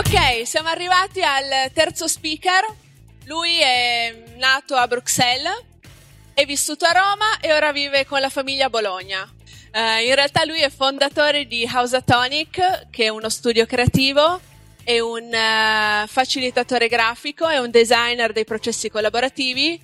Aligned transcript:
Ok, 0.00 0.46
siamo 0.46 0.70
arrivati 0.70 1.20
al 1.20 1.70
terzo 1.74 2.08
speaker. 2.08 2.64
Lui 3.26 3.58
è 3.60 4.32
nato 4.38 4.74
a 4.74 4.86
Bruxelles, 4.86 5.62
è 6.32 6.46
vissuto 6.46 6.86
a 6.86 6.92
Roma 6.92 7.38
e 7.38 7.52
ora 7.52 7.70
vive 7.70 8.06
con 8.06 8.18
la 8.18 8.30
famiglia 8.30 8.64
a 8.64 8.70
Bologna. 8.70 9.20
Uh, 9.20 10.02
in 10.02 10.14
realtà 10.14 10.46
lui 10.46 10.62
è 10.62 10.70
fondatore 10.70 11.44
di 11.46 11.68
Housatonic, 11.70 12.88
che 12.88 13.04
è 13.04 13.08
uno 13.08 13.28
studio 13.28 13.66
creativo, 13.66 14.40
è 14.82 14.98
un 15.00 15.26
uh, 15.26 16.06
facilitatore 16.06 16.88
grafico, 16.88 17.46
è 17.46 17.58
un 17.58 17.70
designer 17.70 18.32
dei 18.32 18.46
processi 18.46 18.88
collaborativi 18.88 19.78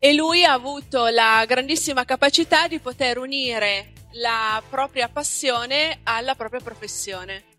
e 0.00 0.12
lui 0.14 0.44
ha 0.44 0.52
avuto 0.52 1.06
la 1.06 1.44
grandissima 1.46 2.04
capacità 2.04 2.66
di 2.66 2.80
poter 2.80 3.18
unire 3.18 3.92
la 4.14 4.60
propria 4.68 5.08
passione 5.08 6.00
alla 6.02 6.34
propria 6.34 6.60
professione. 6.60 7.49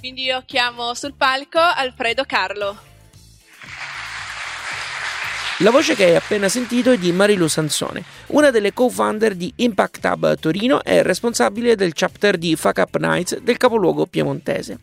Quindi 0.00 0.22
io 0.22 0.42
chiamo 0.46 0.94
sul 0.94 1.12
palco 1.14 1.58
Alfredo 1.58 2.24
Carlo. 2.24 2.74
La 5.58 5.70
voce 5.70 5.94
che 5.94 6.04
hai 6.04 6.16
appena 6.16 6.48
sentito 6.48 6.90
è 6.90 6.96
di 6.96 7.12
Marilu 7.12 7.46
Sansone, 7.46 8.02
una 8.28 8.50
delle 8.50 8.72
co-founder 8.72 9.34
di 9.34 9.52
Impact 9.56 10.02
Hub 10.06 10.38
Torino 10.38 10.82
e 10.82 11.02
responsabile 11.02 11.76
del 11.76 11.92
chapter 11.92 12.38
di 12.38 12.56
Fuck 12.56 12.78
Up 12.78 12.96
Nights 12.96 13.40
del 13.40 13.58
capoluogo 13.58 14.06
piemontese. 14.06 14.78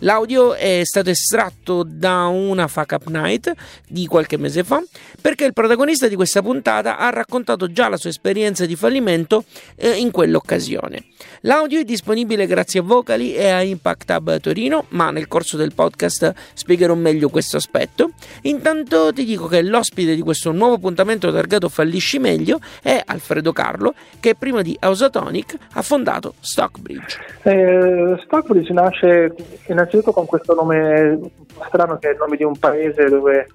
L'audio 0.00 0.54
è 0.54 0.82
stato 0.84 1.10
estratto 1.10 1.84
da 1.84 2.26
una 2.26 2.68
Fuck 2.68 2.92
Up 2.92 3.08
Night 3.08 3.52
di 3.88 4.06
qualche 4.06 4.38
mese 4.38 4.62
fa 4.62 4.80
perché 5.20 5.44
il 5.44 5.52
protagonista 5.52 6.06
di 6.06 6.14
questa 6.14 6.40
puntata 6.40 6.98
ha 6.98 7.10
raccontato 7.10 7.72
già 7.72 7.88
la 7.88 7.96
sua 7.96 8.10
esperienza 8.10 8.64
di 8.64 8.76
fallimento 8.76 9.42
eh, 9.74 9.96
in 9.96 10.12
quell'occasione. 10.12 11.04
L'audio 11.42 11.80
è 11.80 11.84
disponibile 11.84 12.46
grazie 12.46 12.78
a 12.78 12.84
Vocali 12.84 13.34
e 13.34 13.48
a 13.48 13.62
Impact 13.62 14.10
Hub 14.10 14.38
Torino, 14.38 14.84
ma 14.90 15.10
nel 15.10 15.26
corso 15.26 15.56
del 15.56 15.74
podcast 15.74 16.32
spiegherò 16.54 16.94
meglio 16.94 17.28
questo 17.28 17.56
aspetto. 17.56 18.12
Intanto 18.42 19.12
ti 19.12 19.24
dico 19.24 19.48
che 19.48 19.62
l'ospite 19.62 20.14
di 20.14 20.22
questo 20.22 20.52
nuovo 20.52 20.74
appuntamento 20.74 21.32
targato 21.32 21.68
Fallisci 21.68 22.20
Meglio 22.20 22.60
è 22.82 23.02
Alfredo 23.04 23.52
Carlo, 23.52 23.94
che 24.20 24.36
prima 24.36 24.62
di 24.62 24.76
Ausatonic 24.78 25.56
ha 25.72 25.82
fondato 25.82 26.34
Stockbridge. 26.38 27.18
Eh, 27.42 28.20
Stockbridge 28.24 28.72
nasce 28.72 29.34
innanzitutto 29.66 29.87
con 30.12 30.26
questo 30.26 30.54
nome 30.54 31.18
strano 31.66 31.98
che 31.98 32.08
è 32.08 32.12
il 32.12 32.18
nome 32.18 32.36
di 32.36 32.44
un 32.44 32.56
paese 32.58 33.08
dove 33.08 33.48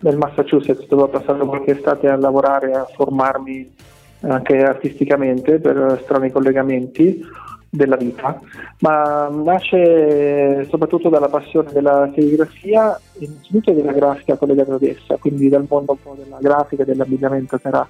nel 0.00 0.16
Massachusetts 0.16 0.86
dove 0.86 1.02
ho 1.02 1.08
passato 1.08 1.46
qualche 1.46 1.72
estate 1.72 2.08
a 2.08 2.16
lavorare, 2.16 2.72
a 2.72 2.84
formarmi 2.84 3.74
anche 4.22 4.58
artisticamente 4.58 5.58
per 5.58 6.00
strani 6.04 6.30
collegamenti 6.30 7.24
della 7.68 7.96
vita, 7.96 8.40
ma 8.80 9.28
nasce 9.28 10.66
soprattutto 10.68 11.08
dalla 11.08 11.28
passione 11.28 11.72
della 11.72 12.10
serigrafia 12.14 12.98
e 13.18 13.24
innanzitutto 13.24 13.72
della 13.72 13.92
grafica 13.92 14.36
collegata 14.36 14.74
ad 14.74 14.82
essa, 14.82 15.16
quindi 15.16 15.48
dal 15.48 15.66
mondo 15.68 15.92
un 15.92 15.98
po' 16.02 16.16
della 16.22 16.38
grafica 16.40 16.82
e 16.82 16.86
dell'abbigliamento 16.86 17.58
che 17.58 17.68
era, 17.68 17.86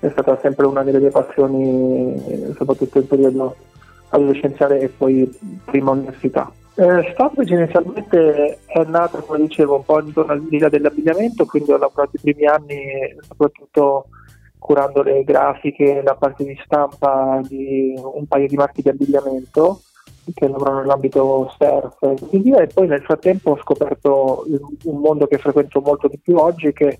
è 0.00 0.08
stata 0.10 0.38
sempre 0.42 0.66
una 0.66 0.82
delle 0.82 0.98
mie 0.98 1.10
passioni, 1.10 2.52
soprattutto 2.56 2.98
in 2.98 3.06
periodo 3.06 3.56
adolescenziale 4.08 4.80
e 4.80 4.88
poi 4.88 5.30
prima 5.64 5.92
università. 5.92 6.50
Eh, 6.80 7.10
Stoppage 7.12 7.52
inizialmente 7.52 8.60
è 8.64 8.82
nato, 8.84 9.18
come 9.18 9.40
dicevo, 9.40 9.76
un 9.76 9.84
po' 9.84 10.00
intorno 10.00 10.32
all'idea 10.32 10.70
dell'abbigliamento, 10.70 11.44
quindi 11.44 11.72
ho 11.72 11.76
lavorato 11.76 12.16
i 12.16 12.20
primi 12.20 12.46
anni 12.46 13.14
soprattutto 13.20 14.06
curando 14.58 15.02
le 15.02 15.22
grafiche, 15.22 16.00
la 16.02 16.14
parte 16.14 16.42
di 16.42 16.58
stampa 16.64 17.38
di 17.46 17.92
un 18.02 18.26
paio 18.26 18.46
di 18.46 18.56
marchi 18.56 18.80
di 18.80 18.88
abbigliamento 18.88 19.82
che 20.32 20.48
lavorano 20.48 20.80
nell'ambito 20.80 21.52
surf 21.58 21.98
e 22.00 22.16
così 22.18 22.38
via. 22.38 22.62
E 22.62 22.68
poi 22.68 22.86
nel 22.86 23.02
frattempo 23.02 23.50
ho 23.50 23.58
scoperto 23.58 24.46
un 24.84 25.00
mondo 25.00 25.26
che 25.26 25.36
frequento 25.36 25.82
molto 25.82 26.08
di 26.08 26.18
più 26.18 26.38
oggi 26.38 26.72
che 26.72 26.98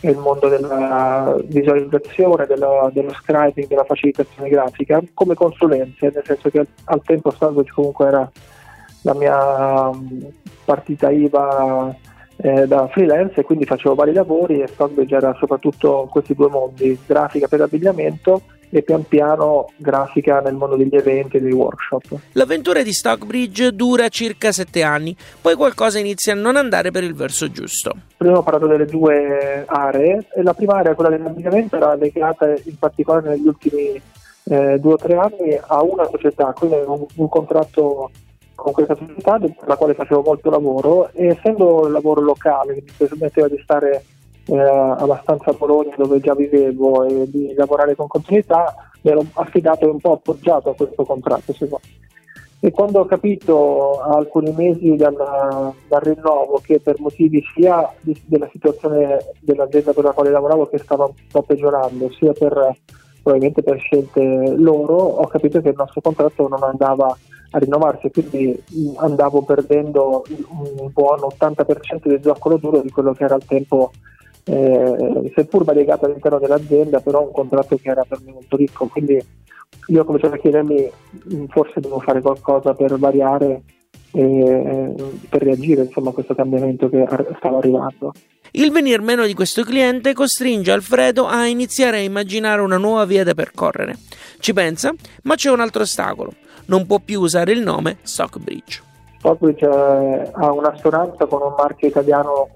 è 0.00 0.08
il 0.08 0.18
mondo 0.18 0.48
della 0.48 1.36
visualizzazione, 1.44 2.46
della, 2.46 2.90
dello 2.92 3.12
scribing, 3.12 3.68
della 3.68 3.84
facilitazione 3.84 4.48
grafica 4.48 5.00
come 5.14 5.34
consulenze, 5.34 6.10
nel 6.12 6.24
senso 6.24 6.50
che 6.50 6.66
al, 6.84 7.02
tempo 7.04 7.30
Sandwich 7.30 7.72
comunque 7.72 8.06
era 8.06 8.28
la 9.02 9.14
mia 9.14 9.90
partita 10.64 11.10
IVA 11.10 11.94
eh, 12.36 12.66
da 12.66 12.88
freelance 12.88 13.40
e 13.40 13.44
quindi 13.44 13.64
facevo 13.64 13.94
vari 13.94 14.12
lavori 14.12 14.60
e 14.60 14.66
Stockbridge 14.66 15.14
era 15.14 15.34
soprattutto 15.38 16.08
questi 16.10 16.34
due 16.34 16.48
mondi, 16.48 16.98
grafica 17.06 17.48
per 17.48 17.60
abbigliamento 17.62 18.42
e 18.72 18.82
pian 18.82 19.04
piano 19.06 19.70
grafica 19.76 20.40
nel 20.40 20.54
mondo 20.54 20.76
degli 20.76 20.94
eventi 20.94 21.36
e 21.36 21.40
dei 21.40 21.52
workshop. 21.52 22.18
L'avventura 22.32 22.82
di 22.82 22.92
Stockbridge 22.92 23.74
dura 23.74 24.08
circa 24.08 24.52
sette 24.52 24.82
anni, 24.82 25.14
poi 25.40 25.56
qualcosa 25.56 25.98
inizia 25.98 26.32
a 26.32 26.36
non 26.36 26.56
andare 26.56 26.92
per 26.92 27.02
il 27.02 27.14
verso 27.14 27.50
giusto. 27.50 27.92
Prima 28.16 28.38
ho 28.38 28.42
parlato 28.42 28.68
delle 28.68 28.86
due 28.86 29.64
aree 29.66 30.26
e 30.34 30.42
la 30.42 30.54
prima 30.54 30.74
area, 30.76 30.94
quella 30.94 31.10
dell'abbigliamento, 31.10 31.76
era 31.76 31.94
legata 31.94 32.48
in 32.48 32.78
particolare 32.78 33.30
negli 33.30 33.46
ultimi 33.46 34.00
eh, 34.44 34.78
due 34.78 34.92
o 34.92 34.96
tre 34.96 35.16
anni 35.16 35.58
a 35.60 35.82
una 35.82 36.06
società, 36.08 36.54
quindi 36.56 36.76
un, 36.86 37.04
un 37.16 37.28
contratto 37.28 38.10
con 38.60 38.72
questa 38.72 38.94
società 38.94 39.38
per 39.38 39.54
la 39.66 39.76
quale 39.76 39.94
facevo 39.94 40.22
molto 40.22 40.50
lavoro 40.50 41.10
e 41.12 41.28
essendo 41.28 41.86
un 41.86 41.92
lavoro 41.92 42.20
locale 42.20 42.74
che 42.74 42.84
mi 42.86 42.92
permetteva 42.96 43.48
di 43.48 43.58
stare 43.62 44.04
eh, 44.46 44.58
abbastanza 44.58 45.50
a 45.50 45.54
Bologna 45.54 45.94
dove 45.96 46.20
già 46.20 46.34
vivevo 46.34 47.04
e 47.04 47.30
di 47.30 47.54
lavorare 47.54 47.94
con 47.94 48.06
continuità 48.06 48.74
mi 49.02 49.10
ero 49.10 49.24
affidato 49.34 49.86
e 49.86 49.90
un 49.90 50.00
po' 50.00 50.12
appoggiato 50.12 50.70
a 50.70 50.74
questo 50.74 51.04
contratto 51.04 51.54
e 52.62 52.70
quando 52.72 53.00
ho 53.00 53.04
capito 53.06 54.00
a 54.00 54.16
alcuni 54.18 54.52
mesi 54.52 54.94
dal, 54.94 55.14
dal 55.14 56.00
rinnovo 56.00 56.60
che 56.62 56.78
per 56.78 57.00
motivi 57.00 57.42
sia 57.54 57.90
di, 58.00 58.14
della 58.26 58.48
situazione 58.52 59.18
dell'azienda 59.40 59.94
per 59.94 60.04
la 60.04 60.12
quale 60.12 60.30
lavoravo 60.30 60.66
che 60.66 60.76
stava 60.78 61.06
un 61.06 61.14
po' 61.30 61.42
peggiorando 61.42 62.10
sia 62.12 62.32
per 62.32 62.76
probabilmente 63.22 63.62
per 63.62 63.78
scelte 63.78 64.54
loro 64.56 64.96
ho 64.96 65.26
capito 65.26 65.60
che 65.60 65.70
il 65.70 65.74
nostro 65.76 66.00
contratto 66.00 66.48
non 66.48 66.62
andava 66.62 67.16
a 67.50 67.58
rinnovarsi 67.58 68.06
e 68.06 68.10
quindi 68.10 68.62
andavo 68.96 69.42
perdendo 69.42 70.24
un 70.48 70.90
buon 70.92 71.18
80% 71.20 72.08
del 72.08 72.20
zoccolo 72.22 72.56
duro 72.56 72.80
di 72.80 72.90
quello 72.90 73.12
che 73.12 73.24
era 73.24 73.34
al 73.34 73.44
tempo 73.44 73.90
eh, 74.44 75.32
seppur 75.34 75.64
variegato 75.64 76.06
all'interno 76.06 76.38
dell'azienda 76.38 77.00
però 77.00 77.22
un 77.22 77.32
contratto 77.32 77.76
che 77.76 77.90
era 77.90 78.04
per 78.08 78.20
me 78.24 78.32
molto 78.32 78.56
ricco 78.56 78.86
quindi 78.86 79.22
io 79.86 80.00
ho 80.00 80.04
cominciato 80.04 80.34
a 80.34 80.38
chiedermi 80.38 80.90
forse 81.48 81.80
devo 81.80 82.00
fare 82.00 82.20
qualcosa 82.20 82.74
per 82.74 82.96
variare 82.98 83.62
e 84.12 84.94
per 85.28 85.42
reagire 85.42 85.82
insomma, 85.82 86.10
a 86.10 86.12
questo 86.12 86.34
cambiamento 86.34 86.88
che 86.88 87.06
stava 87.38 87.58
arrivando. 87.58 88.12
Il 88.52 88.72
venir 88.72 89.00
meno 89.00 89.24
di 89.26 89.34
questo 89.34 89.62
cliente 89.62 90.12
costringe 90.12 90.72
Alfredo 90.72 91.26
a 91.26 91.46
iniziare 91.46 91.98
a 91.98 92.00
immaginare 92.00 92.60
una 92.60 92.78
nuova 92.78 93.04
via 93.04 93.22
da 93.22 93.34
percorrere. 93.34 93.96
Ci 94.40 94.52
pensa, 94.52 94.92
ma 95.22 95.36
c'è 95.36 95.50
un 95.50 95.60
altro 95.60 95.82
ostacolo 95.82 96.32
non 96.70 96.86
può 96.86 97.00
più 97.04 97.20
usare 97.20 97.52
il 97.52 97.60
nome 97.60 97.98
Stockbridge. 98.02 98.80
Stockbridge 99.18 99.66
eh, 99.66 100.30
ha 100.32 100.52
un'assonanza 100.52 101.26
con 101.26 101.42
un 101.42 101.54
marchio 101.58 101.88
italiano 101.88 102.48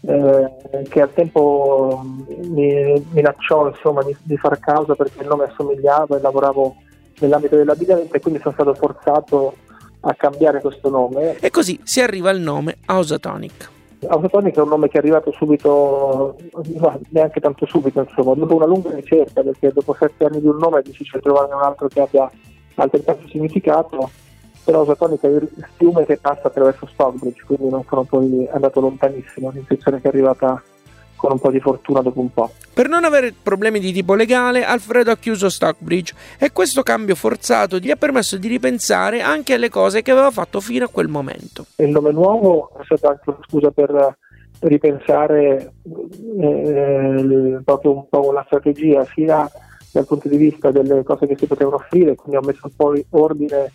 eh, 0.00 0.84
che 0.88 1.00
al 1.00 1.14
tempo 1.14 2.02
mi 2.26 3.00
minacciò 3.12 3.68
insomma, 3.68 4.02
di, 4.02 4.14
di, 4.22 4.36
far 4.36 4.58
causa 4.58 4.96
perché 4.96 5.22
il 5.22 5.28
nome 5.28 5.44
assomigliava 5.44 6.16
e 6.16 6.20
lavoravo 6.20 6.74
nell'ambito 7.20 7.56
dell'abbigliamento 7.56 8.16
e 8.16 8.20
quindi 8.20 8.40
sono 8.40 8.52
stato 8.52 8.74
forzato 8.74 9.54
a 10.00 10.14
cambiare 10.14 10.60
questo 10.60 10.90
nome. 10.90 11.36
E 11.38 11.50
così 11.50 11.78
si 11.84 12.00
arriva 12.00 12.30
al 12.30 12.40
nome 12.40 12.78
Ausatonic. 12.86 13.70
Ausatonic 14.08 14.56
è 14.56 14.60
un 14.60 14.68
nome 14.68 14.88
che 14.88 14.96
è 14.96 14.98
arrivato 14.98 15.30
subito, 15.30 16.36
neanche 17.10 17.38
tanto 17.38 17.64
subito, 17.66 18.00
insomma, 18.00 18.34
dopo 18.34 18.56
una 18.56 18.66
lunga 18.66 18.90
ricerca, 18.92 19.42
perché 19.42 19.70
dopo 19.72 19.94
sette 19.96 20.24
anni 20.24 20.40
di 20.40 20.48
un 20.48 20.56
nome 20.56 20.80
è 20.80 20.82
difficile 20.82 21.20
trovare 21.20 21.54
un 21.54 21.62
altro 21.62 21.86
che 21.86 22.00
abbia 22.00 22.28
altrettanto 22.82 23.28
significato, 23.28 24.10
però 24.64 24.84
Satonica 24.84 25.28
è 25.28 25.30
il 25.30 25.48
fiume 25.76 26.04
che 26.04 26.18
passa 26.18 26.48
attraverso 26.48 26.86
Stockbridge, 26.86 27.44
quindi 27.46 27.68
non 27.68 27.84
sono 27.88 28.04
poi 28.04 28.48
andato 28.52 28.80
lontanissimo, 28.80 29.50
l'intuizione 29.50 30.00
che 30.00 30.08
è 30.08 30.10
arrivata 30.10 30.62
con 31.16 31.32
un 31.32 31.38
po' 31.38 31.50
di 31.50 31.60
fortuna 31.60 32.02
dopo 32.02 32.20
un 32.20 32.32
po'. 32.32 32.50
Per 32.74 32.88
non 32.88 33.04
avere 33.04 33.32
problemi 33.40 33.78
di 33.78 33.92
tipo 33.92 34.14
legale, 34.14 34.64
Alfredo 34.64 35.12
ha 35.12 35.16
chiuso 35.16 35.48
Stockbridge 35.48 36.14
e 36.38 36.50
questo 36.50 36.82
cambio 36.82 37.14
forzato 37.14 37.78
gli 37.78 37.90
ha 37.90 37.96
permesso 37.96 38.36
di 38.36 38.48
ripensare 38.48 39.20
anche 39.20 39.54
alle 39.54 39.68
cose 39.68 40.02
che 40.02 40.10
aveva 40.10 40.32
fatto 40.32 40.60
fino 40.60 40.86
a 40.86 40.88
quel 40.88 41.08
momento. 41.08 41.66
Il 41.76 41.90
nome 41.90 42.10
nuovo 42.10 42.72
è 42.80 42.84
stata 42.84 43.10
anche 43.10 43.22
una 43.26 43.38
scusa 43.46 43.70
per 43.70 44.16
ripensare 44.60 45.72
eh, 46.40 47.60
proprio 47.64 47.92
un 47.92 48.08
po' 48.08 48.32
la 48.32 48.42
strategia 48.46 49.04
sia 49.12 49.48
dal 49.92 50.06
punto 50.06 50.28
di 50.28 50.36
vista 50.36 50.70
delle 50.70 51.02
cose 51.02 51.26
che 51.26 51.36
si 51.36 51.46
potevano 51.46 51.76
offrire, 51.76 52.14
quindi 52.14 52.36
ho 52.36 52.46
messo 52.46 52.60
un 52.64 52.72
po' 52.74 52.94
ordine 53.10 53.70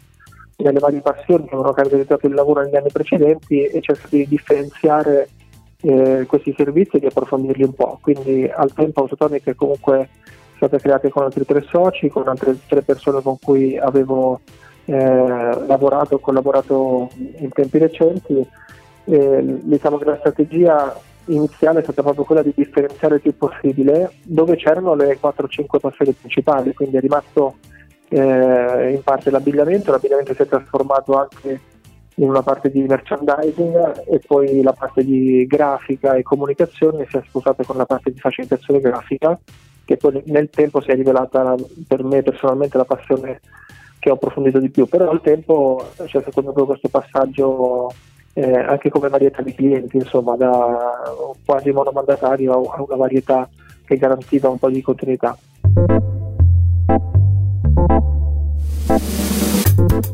nelle 0.57 0.79
varie 0.79 1.01
passioni 1.01 1.43
che 1.43 1.53
avevano 1.53 1.73
caratterizzato 1.73 2.25
il 2.25 2.33
lavoro 2.33 2.61
negli 2.61 2.75
anni 2.75 2.91
precedenti 2.91 3.63
e 3.63 3.79
cercato 3.81 4.15
di 4.15 4.27
differenziare 4.27 5.29
eh, 5.81 6.25
questi 6.27 6.53
servizi 6.57 6.95
e 6.97 6.99
di 6.99 7.05
approfondirli 7.05 7.63
un 7.63 7.73
po'. 7.73 7.99
Quindi 8.01 8.49
al 8.51 8.73
tempo 8.73 9.01
Autotonic 9.01 9.45
è 9.45 9.55
comunque 9.55 10.09
stata 10.55 10.79
creata 10.79 11.07
con 11.09 11.23
altri 11.23 11.45
tre 11.45 11.61
soci, 11.61 12.09
con 12.09 12.27
altre 12.27 12.57
tre 12.67 12.81
persone 12.81 13.21
con 13.21 13.37
cui 13.39 13.77
avevo 13.77 14.41
eh, 14.85 14.95
lavorato 14.95 16.17
collaborato 16.19 17.09
in 17.37 17.49
tempi 17.49 17.77
recenti. 17.77 18.45
Eh, 19.05 19.59
diciamo 19.61 19.97
che 19.97 20.05
la 20.05 20.17
strategia 20.17 20.99
iniziale 21.27 21.79
è 21.79 21.83
stata 21.83 22.03
proprio 22.03 22.23
quella 22.23 22.43
di 22.43 22.53
differenziare 22.55 23.15
il 23.15 23.21
più 23.21 23.35
possibile 23.37 24.11
dove 24.23 24.55
c'erano 24.55 24.93
le 24.93 25.17
4-5 25.21 25.79
passioni 25.79 26.13
principali, 26.13 26.73
quindi 26.73 26.97
è 26.97 26.99
rimasto 26.99 27.55
eh, 28.09 28.91
in 28.93 29.01
parte 29.03 29.29
l'abbigliamento, 29.29 29.91
l'abbigliamento 29.91 30.33
si 30.33 30.41
è 30.41 30.47
trasformato 30.47 31.17
anche 31.17 31.59
in 32.15 32.29
una 32.29 32.41
parte 32.41 32.71
di 32.71 32.81
merchandising 32.81 34.03
e 34.07 34.19
poi 34.25 34.61
la 34.61 34.73
parte 34.73 35.03
di 35.03 35.45
grafica 35.45 36.15
e 36.15 36.23
comunicazione 36.23 37.05
si 37.09 37.17
è 37.17 37.21
sposata 37.25 37.63
con 37.63 37.77
la 37.77 37.85
parte 37.85 38.11
di 38.11 38.19
facilitazione 38.19 38.79
grafica 38.79 39.37
che 39.85 39.97
poi 39.97 40.21
nel 40.25 40.49
tempo 40.49 40.81
si 40.81 40.89
è 40.89 40.95
rivelata 40.95 41.55
per 41.87 42.03
me 42.03 42.21
personalmente 42.21 42.77
la 42.77 42.85
passione 42.85 43.39
che 43.99 44.09
ho 44.09 44.13
approfondito 44.13 44.59
di 44.59 44.69
più, 44.69 44.85
però 44.85 45.09
al 45.09 45.21
tempo 45.21 45.91
c'è 45.95 46.21
stato 46.21 46.41
proprio 46.41 46.65
questo 46.65 46.89
passaggio 46.89 47.91
eh, 48.37 48.53
anche 48.53 48.89
come 48.89 49.09
varietà 49.09 49.41
di 49.41 49.55
clienti, 49.55 49.97
insomma 49.97 50.35
da 50.35 51.01
quasi 51.43 51.71
monomandatario 51.71 52.69
a 52.69 52.83
una 52.83 52.95
varietà 52.95 53.49
che 53.83 53.97
garantiva 53.97 54.47
un 54.47 54.59
po' 54.59 54.69
di 54.69 54.81
continuità. 54.83 55.35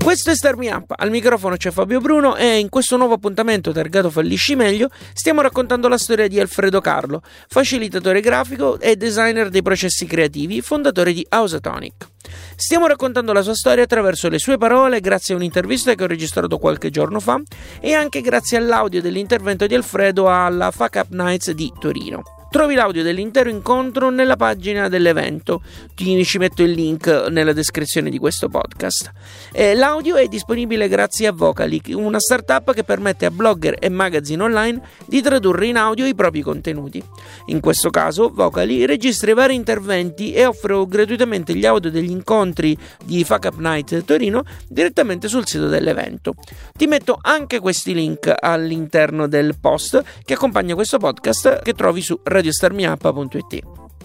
Questo 0.01 0.31
è 0.31 0.35
Star 0.35 0.55
Me 0.55 0.71
Up, 0.71 0.93
al 0.95 1.09
microfono 1.09 1.57
c'è 1.57 1.71
Fabio 1.71 1.99
Bruno 1.99 2.37
e 2.37 2.59
in 2.59 2.69
questo 2.69 2.95
nuovo 2.95 3.15
appuntamento 3.15 3.73
targato 3.73 4.09
Fallisci 4.09 4.55
Meglio 4.55 4.89
stiamo 5.13 5.41
raccontando 5.41 5.89
la 5.89 5.97
storia 5.97 6.27
di 6.29 6.39
Alfredo 6.39 6.79
Carlo, 6.79 7.21
facilitatore 7.49 8.21
grafico 8.21 8.79
e 8.79 8.95
designer 8.95 9.49
dei 9.49 9.61
processi 9.61 10.05
creativi, 10.05 10.61
fondatore 10.61 11.11
di 11.11 11.25
Ausatonic. 11.27 12.12
Stiamo 12.55 12.87
raccontando 12.87 13.33
la 13.33 13.41
sua 13.41 13.55
storia 13.55 13.83
attraverso 13.83 14.29
le 14.29 14.39
sue 14.39 14.57
parole, 14.57 14.99
grazie 14.99 15.33
a 15.33 15.37
un'intervista 15.37 15.95
che 15.95 16.03
ho 16.03 16.07
registrato 16.07 16.57
qualche 16.57 16.89
giorno 16.89 17.19
fa 17.19 17.41
e 17.79 17.93
anche 17.93 18.21
grazie 18.21 18.57
all'audio 18.57 19.01
dell'intervento 19.01 19.65
di 19.67 19.75
Alfredo 19.75 20.29
alla 20.29 20.71
Fuck 20.71 20.95
Up 20.95 21.07
Nights 21.09 21.51
di 21.51 21.71
Torino. 21.79 22.42
Trovi 22.53 22.75
l'audio 22.75 23.01
dell'intero 23.01 23.49
incontro 23.49 24.11
nella 24.11 24.35
pagina 24.35 24.87
dell'evento, 24.87 25.63
Ti, 25.95 26.23
ci 26.23 26.37
metto 26.37 26.61
il 26.61 26.69
link 26.69 27.07
nella 27.31 27.51
descrizione 27.51 28.11
di 28.11 28.19
questo 28.19 28.47
podcast. 28.47 29.11
E 29.51 29.73
l'audio 29.73 30.17
è 30.17 30.27
disponibile 30.27 30.87
grazie 30.87 31.25
a 31.25 31.31
Vocally, 31.31 31.81
una 31.93 32.19
startup 32.19 32.71
che 32.71 32.83
permette 32.83 33.25
a 33.25 33.31
blogger 33.31 33.77
e 33.79 33.89
magazine 33.89 34.43
online 34.43 34.79
di 35.07 35.19
tradurre 35.23 35.65
in 35.65 35.77
audio 35.77 36.05
i 36.05 36.13
propri 36.13 36.41
contenuti. 36.41 37.03
In 37.47 37.59
questo 37.59 37.89
caso 37.89 38.29
Vocally 38.31 38.85
registra 38.85 39.31
i 39.31 39.33
vari 39.33 39.55
interventi 39.55 40.31
e 40.31 40.45
offre 40.45 40.85
gratuitamente 40.87 41.55
gli 41.55 41.65
audio 41.65 41.89
degli 41.89 42.11
incontri 42.11 42.77
di 43.03 43.23
Fuck 43.23 43.45
Up 43.45 43.57
Night 43.57 44.05
Torino 44.05 44.43
direttamente 44.69 45.27
sul 45.27 45.47
sito 45.47 45.69
dell'evento. 45.69 46.35
Ti 46.77 46.85
metto 46.85 47.17
anche 47.19 47.59
questi 47.59 47.95
link 47.95 48.31
all'interno 48.39 49.27
del 49.27 49.57
post 49.59 50.03
che 50.23 50.35
accompagna 50.35 50.75
questo 50.75 50.99
podcast 50.99 51.63
che 51.63 51.73
trovi 51.73 52.01
su 52.01 52.19
Radio 52.21 52.41
radiostarmiup.it. 52.43 53.61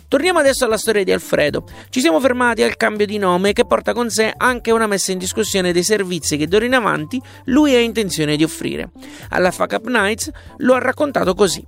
Torniamo 0.06 0.38
adesso 0.38 0.64
alla 0.64 0.78
storia 0.78 1.04
di 1.04 1.12
Alfredo. 1.12 1.64
Ci 1.90 2.00
siamo 2.00 2.18
fermati 2.20 2.62
al 2.62 2.76
cambio 2.76 3.04
di 3.04 3.18
nome 3.18 3.52
che 3.52 3.66
porta 3.66 3.92
con 3.92 4.08
sé 4.08 4.32
anche 4.34 4.70
una 4.70 4.86
messa 4.86 5.12
in 5.12 5.18
discussione 5.18 5.72
dei 5.72 5.82
servizi 5.82 6.38
che 6.38 6.46
d'ora 6.46 6.64
in 6.64 6.74
avanti 6.74 7.20
lui 7.44 7.74
ha 7.74 7.80
intenzione 7.80 8.36
di 8.36 8.44
offrire. 8.44 8.90
Alla 9.30 9.50
Fuck 9.50 9.72
Up 9.72 9.86
Nights 9.86 10.30
lo 10.58 10.74
ha 10.74 10.78
raccontato 10.78 11.34
così. 11.34 11.62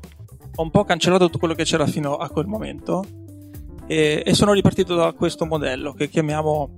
Ho 0.54 0.62
un 0.62 0.70
po' 0.70 0.84
cancellato 0.84 1.26
tutto 1.26 1.38
quello 1.38 1.54
che 1.54 1.64
c'era 1.64 1.86
fino 1.86 2.16
a 2.16 2.28
quel 2.30 2.46
momento 2.46 3.04
e, 3.86 4.22
e 4.24 4.34
sono 4.34 4.52
ripartito 4.52 4.94
da 4.94 5.12
questo 5.12 5.44
modello 5.44 5.92
che 5.92 6.08
chiamiamo 6.08 6.74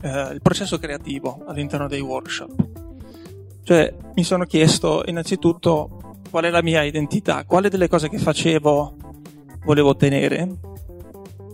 eh, 0.00 0.32
il 0.32 0.42
processo 0.42 0.78
creativo 0.78 1.42
all'interno 1.46 1.88
dei 1.88 2.00
workshop. 2.00 2.68
Cioè 3.64 3.94
mi 4.14 4.22
sono 4.22 4.44
chiesto 4.44 5.02
innanzitutto 5.06 6.01
qual 6.32 6.44
è 6.44 6.50
la 6.50 6.62
mia 6.62 6.82
identità, 6.82 7.44
quale 7.44 7.68
delle 7.68 7.88
cose 7.88 8.08
che 8.08 8.16
facevo 8.16 8.96
volevo 9.66 9.90
ottenere, 9.90 10.48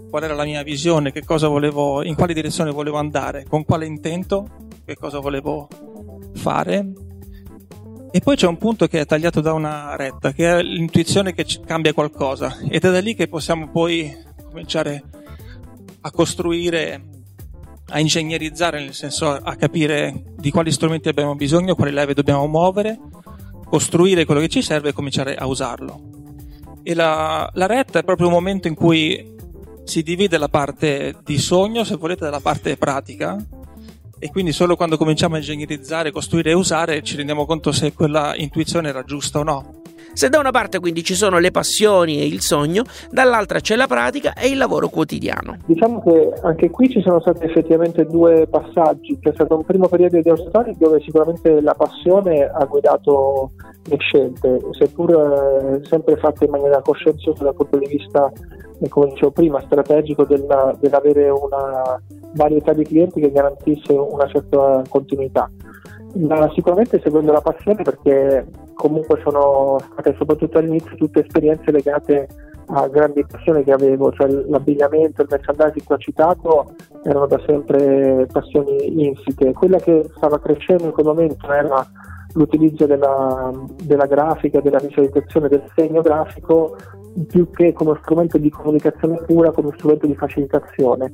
qual 0.08 0.22
era 0.22 0.34
la 0.34 0.44
mia 0.44 0.62
visione, 0.62 1.12
volevo, 1.26 2.04
in 2.04 2.14
quale 2.14 2.32
direzione 2.32 2.70
volevo 2.70 2.96
andare, 2.96 3.44
con 3.48 3.64
quale 3.64 3.86
intento, 3.86 4.48
che 4.84 4.94
cosa 4.94 5.18
volevo 5.18 5.68
fare. 6.34 6.92
E 8.12 8.20
poi 8.20 8.36
c'è 8.36 8.46
un 8.46 8.56
punto 8.56 8.86
che 8.86 9.00
è 9.00 9.04
tagliato 9.04 9.40
da 9.40 9.52
una 9.52 9.96
retta, 9.96 10.30
che 10.30 10.48
è 10.48 10.62
l'intuizione 10.62 11.34
che 11.34 11.44
cambia 11.66 11.92
qualcosa, 11.92 12.58
ed 12.68 12.84
è 12.84 12.90
da 12.92 13.00
lì 13.00 13.16
che 13.16 13.26
possiamo 13.26 13.68
poi 13.68 14.16
cominciare 14.48 15.02
a 16.02 16.10
costruire, 16.12 17.02
a 17.88 17.98
ingegnerizzare, 17.98 18.78
nel 18.78 18.94
senso 18.94 19.28
a 19.28 19.56
capire 19.56 20.22
di 20.36 20.52
quali 20.52 20.70
strumenti 20.70 21.08
abbiamo 21.08 21.34
bisogno, 21.34 21.74
quali 21.74 21.90
leve 21.90 22.14
dobbiamo 22.14 22.46
muovere, 22.46 22.96
costruire 23.68 24.24
quello 24.24 24.40
che 24.40 24.48
ci 24.48 24.62
serve 24.62 24.90
e 24.90 24.92
cominciare 24.92 25.34
a 25.34 25.46
usarlo. 25.46 26.00
E 26.82 26.94
la, 26.94 27.50
la 27.54 27.66
retta 27.66 27.98
è 27.98 28.04
proprio 28.04 28.28
un 28.28 28.32
momento 28.32 28.68
in 28.68 28.74
cui 28.74 29.36
si 29.84 30.02
divide 30.02 30.38
la 30.38 30.48
parte 30.48 31.16
di 31.24 31.38
sogno, 31.38 31.84
se 31.84 31.96
volete, 31.96 32.24
dalla 32.24 32.40
parte 32.40 32.76
pratica, 32.76 33.36
e 34.18 34.30
quindi 34.30 34.52
solo 34.52 34.76
quando 34.76 34.96
cominciamo 34.96 35.36
a 35.36 35.38
ingegnerizzare, 35.38 36.10
costruire 36.10 36.50
e 36.50 36.54
usare 36.54 37.02
ci 37.02 37.16
rendiamo 37.16 37.46
conto 37.46 37.72
se 37.72 37.92
quella 37.92 38.34
intuizione 38.36 38.88
era 38.88 39.04
giusta 39.04 39.38
o 39.38 39.42
no. 39.42 39.77
Se 40.18 40.28
da 40.28 40.40
una 40.40 40.50
parte 40.50 40.80
quindi 40.80 41.04
ci 41.04 41.14
sono 41.14 41.38
le 41.38 41.52
passioni 41.52 42.18
e 42.18 42.26
il 42.26 42.40
sogno, 42.40 42.82
dall'altra 43.08 43.60
c'è 43.60 43.76
la 43.76 43.86
pratica 43.86 44.32
e 44.32 44.48
il 44.48 44.58
lavoro 44.58 44.88
quotidiano. 44.88 45.58
Diciamo 45.64 46.02
che 46.02 46.32
anche 46.42 46.70
qui 46.70 46.90
ci 46.90 47.00
sono 47.02 47.20
stati 47.20 47.44
effettivamente 47.44 48.04
due 48.04 48.48
passaggi. 48.48 49.16
C'è 49.20 49.30
stato 49.32 49.54
un 49.54 49.64
primo 49.64 49.86
periodo 49.86 50.20
di 50.20 50.28
Australia 50.28 50.74
dove 50.76 51.00
sicuramente 51.02 51.60
la 51.60 51.72
passione 51.74 52.42
ha 52.42 52.64
guidato 52.64 53.52
le 53.84 53.96
scelte, 53.98 54.58
seppur 54.72 55.12
eh, 55.12 55.86
sempre 55.86 56.16
fatte 56.16 56.46
in 56.46 56.50
maniera 56.50 56.82
coscienziosa 56.82 57.44
dal 57.44 57.54
punto 57.54 57.78
di 57.78 57.86
vista, 57.86 58.28
eh, 58.80 58.88
come 58.88 59.10
dicevo 59.10 59.30
prima, 59.30 59.62
strategico 59.66 60.24
della, 60.24 60.76
dell'avere 60.80 61.30
una 61.30 61.96
varietà 62.34 62.72
di 62.72 62.82
clienti 62.82 63.20
che 63.20 63.30
garantisse 63.30 63.92
una 63.92 64.26
certa 64.26 64.82
continuità. 64.88 65.48
Ma 66.18 66.50
sicuramente 66.52 67.00
seguendo 67.00 67.30
la 67.30 67.40
passione 67.40 67.82
perché 67.82 68.44
comunque 68.74 69.20
sono 69.22 69.78
state 69.92 70.14
soprattutto 70.18 70.58
all'inizio 70.58 70.96
tutte 70.96 71.20
esperienze 71.20 71.70
legate 71.70 72.26
a 72.70 72.88
grandi 72.88 73.24
passioni 73.24 73.62
che 73.62 73.72
avevo, 73.72 74.12
cioè 74.12 74.28
l'abbigliamento, 74.28 75.22
il 75.22 75.28
merchandising 75.30 75.86
che 75.86 75.92
ho 75.92 75.98
citato 75.98 76.74
erano 77.04 77.26
da 77.26 77.40
sempre 77.46 78.26
passioni 78.30 79.06
insite. 79.06 79.52
Quella 79.52 79.78
che 79.78 80.10
stava 80.16 80.40
crescendo 80.40 80.84
in 80.84 80.92
quel 80.92 81.06
momento 81.06 81.50
era 81.50 81.86
l'utilizzo 82.34 82.86
della, 82.86 83.52
della 83.84 84.06
grafica, 84.06 84.60
della 84.60 84.80
visualizzazione 84.80 85.48
del 85.48 85.62
segno 85.74 86.02
grafico 86.02 86.76
più 87.26 87.48
che 87.50 87.72
come 87.72 87.98
strumento 88.02 88.38
di 88.38 88.50
comunicazione 88.50 89.22
pura, 89.24 89.50
come 89.50 89.72
strumento 89.76 90.06
di 90.06 90.14
facilitazione 90.14 91.12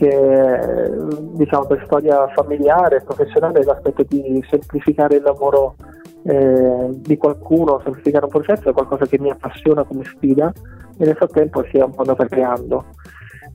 che 0.00 0.90
diciamo 1.34 1.66
per 1.66 1.82
storia 1.84 2.26
familiare 2.28 2.96
e 2.96 3.02
professionale 3.02 3.62
l'aspetto 3.62 4.02
di 4.08 4.42
semplificare 4.48 5.16
il 5.16 5.22
lavoro 5.22 5.74
eh, 6.22 6.88
di 6.90 7.18
qualcuno, 7.18 7.80
semplificare 7.84 8.24
un 8.24 8.30
processo 8.30 8.70
è 8.70 8.72
qualcosa 8.72 9.04
che 9.04 9.18
mi 9.20 9.30
appassiona 9.30 9.84
come 9.84 10.04
sfida 10.04 10.50
e 10.96 11.04
nel 11.04 11.16
frattempo 11.16 11.62
si 11.70 11.76
è 11.76 11.82
un 11.82 11.92
po' 11.92 12.00
andata 12.00 12.26
creando. 12.26 12.86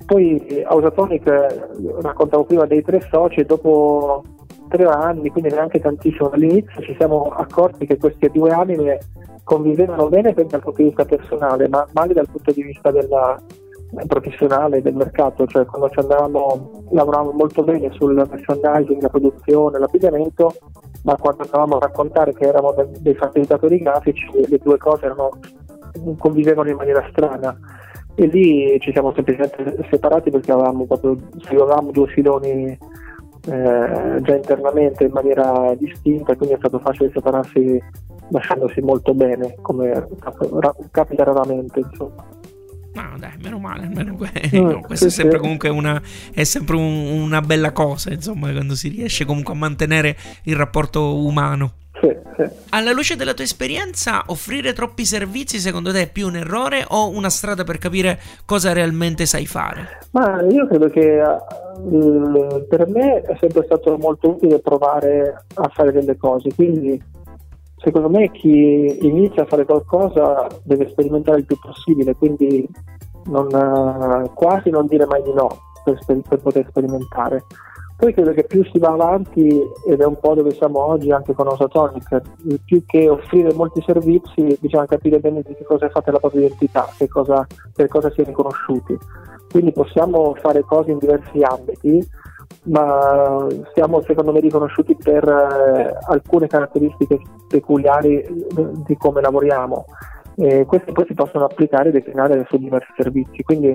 Poi 0.05 0.63
Ausatonic, 0.63 1.27
raccontavo 2.01 2.43
prima 2.43 2.67
dei 2.67 2.83
tre 2.83 3.01
soci 3.09 3.43
dopo 3.43 4.23
tre 4.69 4.85
anni, 4.85 5.31
quindi 5.31 5.49
neanche 5.49 5.79
tantissimo 5.79 6.29
all'inizio, 6.29 6.79
ci 6.81 6.93
siamo 6.95 7.23
accorti 7.35 7.87
che 7.87 7.97
queste 7.97 8.29
due 8.29 8.51
anime 8.51 8.99
convivevano 9.43 10.09
bene 10.09 10.33
dal 10.33 10.47
punto 10.61 10.73
di 10.75 10.83
vista 10.83 11.05
personale, 11.05 11.67
ma 11.69 11.87
male 11.93 12.13
dal 12.13 12.27
punto 12.29 12.51
di 12.51 12.61
vista 12.61 12.91
della, 12.91 13.39
professionale 14.07 14.81
del 14.81 14.95
mercato, 14.95 15.45
cioè 15.45 15.65
quando 15.65 15.89
ci 15.89 15.99
andavamo 15.99 16.83
lavoravamo 16.91 17.31
molto 17.31 17.63
bene 17.63 17.91
sul 17.91 18.13
merchandising, 18.13 19.01
la 19.01 19.09
produzione, 19.09 19.79
l'abbigliamento, 19.79 20.53
ma 21.03 21.15
quando 21.15 21.43
andavamo 21.43 21.77
a 21.77 21.79
raccontare 21.79 22.33
che 22.33 22.45
eravamo 22.45 22.75
dei 22.99 23.15
facilitatori 23.15 23.79
grafici 23.79 24.27
le 24.33 24.57
due 24.57 24.77
cose 24.77 25.05
erano 25.05 25.29
convivevano 26.17 26.69
in 26.69 26.75
maniera 26.75 27.05
strana. 27.11 27.57
E 28.15 28.27
lì 28.27 28.79
ci 28.79 28.91
siamo 28.91 29.13
semplicemente 29.13 29.85
separati 29.89 30.31
perché 30.31 30.51
avevamo 30.51 30.85
proprio 30.85 31.17
avevamo 31.49 31.91
due 31.91 32.07
filoni 32.07 32.77
eh, 33.47 34.21
già 34.21 34.35
internamente 34.35 35.03
in 35.03 35.11
maniera 35.11 35.75
distinta 35.77 36.35
quindi 36.35 36.55
è 36.55 36.57
stato 36.57 36.79
facile 36.79 37.11
separarsi 37.13 37.79
lasciandosi 38.29 38.81
molto 38.81 39.13
bene 39.13 39.55
come 39.61 40.07
capita 40.89 41.23
raramente 41.25 41.79
insomma 41.79 42.25
No, 42.95 43.17
dai, 43.17 43.31
meno 43.43 43.59
male, 43.59 43.83
almeno 43.83 44.15
no, 44.51 44.81
questo 44.81 45.07
è 45.07 45.09
sempre 45.09 45.37
comunque 45.37 45.67
una, 45.67 46.01
è 46.33 46.43
sempre 46.45 46.77
un, 46.77 47.07
una 47.23 47.41
bella 47.41 47.73
cosa, 47.73 48.13
insomma, 48.13 48.51
quando 48.53 48.73
si 48.73 48.87
riesce 48.87 49.25
comunque 49.25 49.53
a 49.53 49.57
mantenere 49.57 50.15
il 50.43 50.55
rapporto 50.55 51.17
umano. 51.17 51.73
Alla 52.69 52.91
luce 52.91 53.15
della 53.15 53.33
tua 53.33 53.43
esperienza, 53.43 54.23
offrire 54.27 54.73
troppi 54.73 55.05
servizi 55.05 55.59
secondo 55.59 55.91
te 55.91 56.03
è 56.03 56.11
più 56.11 56.27
un 56.27 56.35
errore 56.35 56.85
o 56.87 57.09
una 57.09 57.29
strada 57.29 57.63
per 57.63 57.77
capire 57.77 58.19
cosa 58.45 58.73
realmente 58.73 59.25
sai 59.25 59.45
fare? 59.45 59.99
Ma 60.11 60.41
io 60.43 60.67
credo 60.67 60.89
che 60.89 61.21
uh, 61.21 62.65
per 62.67 62.87
me 62.87 63.21
è 63.21 63.37
sempre 63.39 63.63
stato 63.63 63.97
molto 63.97 64.31
utile 64.31 64.59
provare 64.59 65.45
a 65.55 65.69
fare 65.73 65.91
delle 65.91 66.17
cose, 66.17 66.53
quindi 66.53 67.01
secondo 67.85 68.09
me 68.09 68.31
chi 68.31 68.97
inizia 69.05 69.43
a 69.43 69.45
fare 69.45 69.63
qualcosa 69.63 70.47
deve 70.63 70.89
sperimentare 70.89 71.37
il 71.37 71.45
più 71.45 71.55
possibile, 71.59 72.15
quindi 72.15 72.67
non, 73.25 73.47
eh, 73.47 74.31
quasi 74.33 74.71
non 74.71 74.87
dire 74.87 75.05
mai 75.05 75.21
di 75.21 75.31
no 75.31 75.49
per, 75.83 75.99
per, 76.27 76.41
poter 76.41 76.65
sperimentare. 76.67 77.43
Poi 77.95 78.11
credo 78.11 78.33
che 78.33 78.43
più 78.43 78.65
si 78.71 78.79
va 78.79 78.89
avanti, 78.89 79.61
ed 79.87 80.01
è 80.01 80.05
un 80.05 80.17
po' 80.19 80.33
dove 80.33 80.51
siamo 80.51 80.83
oggi 80.83 81.11
anche 81.11 81.33
con 81.33 81.47
Osatonic, 81.47 82.21
più 82.65 82.83
che 82.85 83.07
offrire 83.07 83.53
molti 83.53 83.81
servizi 83.85 84.57
bisogna 84.59 84.87
capire 84.87 85.19
bene 85.19 85.43
di 85.43 85.53
che 85.53 85.63
cosa 85.63 85.85
è 85.85 85.89
fatta 85.89 86.11
la 86.11 86.19
propria 86.19 86.47
identità, 86.47 86.89
cosa, 87.07 87.45
per 87.73 87.87
cosa 87.87 88.09
si 88.09 88.21
è 88.21 88.25
riconosciuti. 88.25 88.97
Quindi 89.49 89.71
possiamo 89.71 90.35
fare 90.41 90.61
cose 90.63 90.91
in 90.91 90.97
diversi 90.97 91.39
ambiti, 91.41 92.05
ma 92.63 93.47
siamo 93.73 94.01
secondo 94.01 94.31
me 94.31 94.39
riconosciuti 94.39 94.95
per 94.95 95.27
eh, 95.27 95.97
alcune 96.07 96.47
caratteristiche 96.47 97.19
peculiari 97.47 98.21
eh, 98.21 98.33
di 98.85 98.97
come 98.97 99.21
lavoriamo. 99.21 99.85
E 100.37 100.65
queste 100.65 100.91
poi 100.91 101.05
si 101.07 101.13
possono 101.13 101.45
applicare 101.45 101.89
e 101.89 101.91
declinare 101.93 102.45
su 102.49 102.57
diversi 102.57 102.91
servizi, 102.97 103.41
quindi 103.43 103.73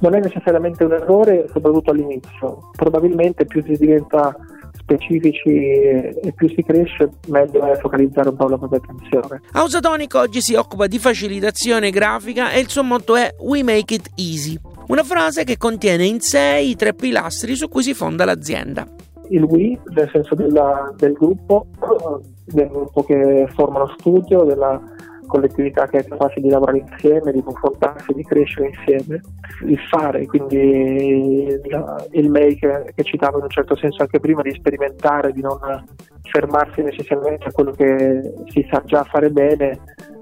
non 0.00 0.14
è 0.14 0.20
necessariamente 0.20 0.84
un 0.84 0.92
errore, 0.92 1.46
soprattutto 1.52 1.90
all'inizio. 1.90 2.70
Probabilmente 2.74 3.44
più 3.44 3.62
si 3.62 3.72
diventa 3.72 4.34
specifici 4.72 5.50
e 5.50 6.32
più 6.34 6.48
si 6.48 6.62
cresce, 6.62 7.10
meglio 7.28 7.62
è 7.66 7.76
focalizzare 7.76 8.30
un 8.30 8.36
po' 8.36 8.48
la 8.48 8.56
propria 8.56 8.80
attenzione. 8.82 9.42
Ausatonic 9.52 10.14
oggi 10.14 10.40
si 10.40 10.54
occupa 10.54 10.86
di 10.86 10.98
facilitazione 10.98 11.90
grafica 11.90 12.52
e 12.52 12.60
il 12.60 12.68
suo 12.68 12.82
motto 12.82 13.14
è 13.14 13.34
We 13.40 13.62
Make 13.62 13.94
It 13.94 14.10
Easy. 14.14 14.67
Una 14.88 15.02
frase 15.02 15.44
che 15.44 15.58
contiene 15.58 16.06
in 16.06 16.20
sé 16.20 16.60
i 16.62 16.74
tre 16.74 16.94
pilastri 16.94 17.54
su 17.56 17.68
cui 17.68 17.82
si 17.82 17.92
fonda 17.92 18.24
l'azienda. 18.24 18.86
Il 19.28 19.42
we, 19.42 19.78
nel 19.94 20.08
senso 20.10 20.34
della, 20.34 20.90
del 20.96 21.12
gruppo, 21.12 21.66
del 22.46 22.68
gruppo 22.68 23.02
che 23.04 23.46
forma 23.54 23.80
lo 23.80 23.94
studio, 23.98 24.44
della 24.44 24.80
collettività 25.26 25.86
che 25.88 25.98
è 25.98 26.04
capace 26.06 26.40
di 26.40 26.48
lavorare 26.48 26.78
insieme, 26.78 27.32
di 27.32 27.42
confrontarsi, 27.42 28.14
di 28.14 28.24
crescere 28.24 28.68
insieme. 28.68 29.20
Il 29.66 29.78
fare, 29.90 30.24
quindi 30.24 30.56
il 32.12 32.30
make 32.30 32.92
che 32.94 33.02
citavo 33.04 33.36
in 33.36 33.42
un 33.42 33.50
certo 33.50 33.76
senso 33.76 34.00
anche 34.00 34.20
prima, 34.20 34.40
di 34.40 34.54
sperimentare, 34.54 35.32
di 35.32 35.42
non 35.42 35.58
fermarsi 36.22 36.80
necessariamente 36.80 37.48
a 37.48 37.52
quello 37.52 37.72
che 37.72 38.22
si 38.46 38.66
sa 38.70 38.82
già 38.86 39.04
fare 39.04 39.28
bene, 39.28 39.78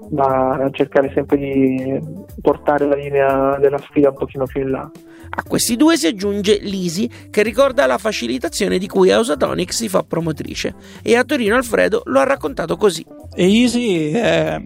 ma 0.09 0.69
cercare 0.71 1.11
sempre 1.13 1.37
di 1.37 1.99
portare 2.41 2.85
la 2.87 2.95
linea 2.95 3.57
della 3.59 3.79
sfida 3.79 4.09
un 4.09 4.15
pochino 4.15 4.45
più 4.45 4.61
in 4.61 4.71
là. 4.71 4.91
A 5.29 5.43
questi 5.43 5.75
due 5.75 5.97
si 5.97 6.07
aggiunge 6.07 6.59
l'Easy, 6.61 7.09
che 7.29 7.43
ricorda 7.43 7.85
la 7.85 7.97
facilitazione 7.97 8.77
di 8.77 8.87
cui 8.87 9.11
Ausatonic 9.11 9.73
si 9.73 9.89
fa 9.89 10.03
promotrice. 10.03 10.75
E 11.03 11.15
a 11.15 11.23
Torino 11.23 11.55
Alfredo 11.55 12.01
lo 12.05 12.19
ha 12.19 12.23
raccontato 12.23 12.77
così. 12.77 13.05
E 13.35 13.43
Easy 13.45 14.11
è 14.11 14.61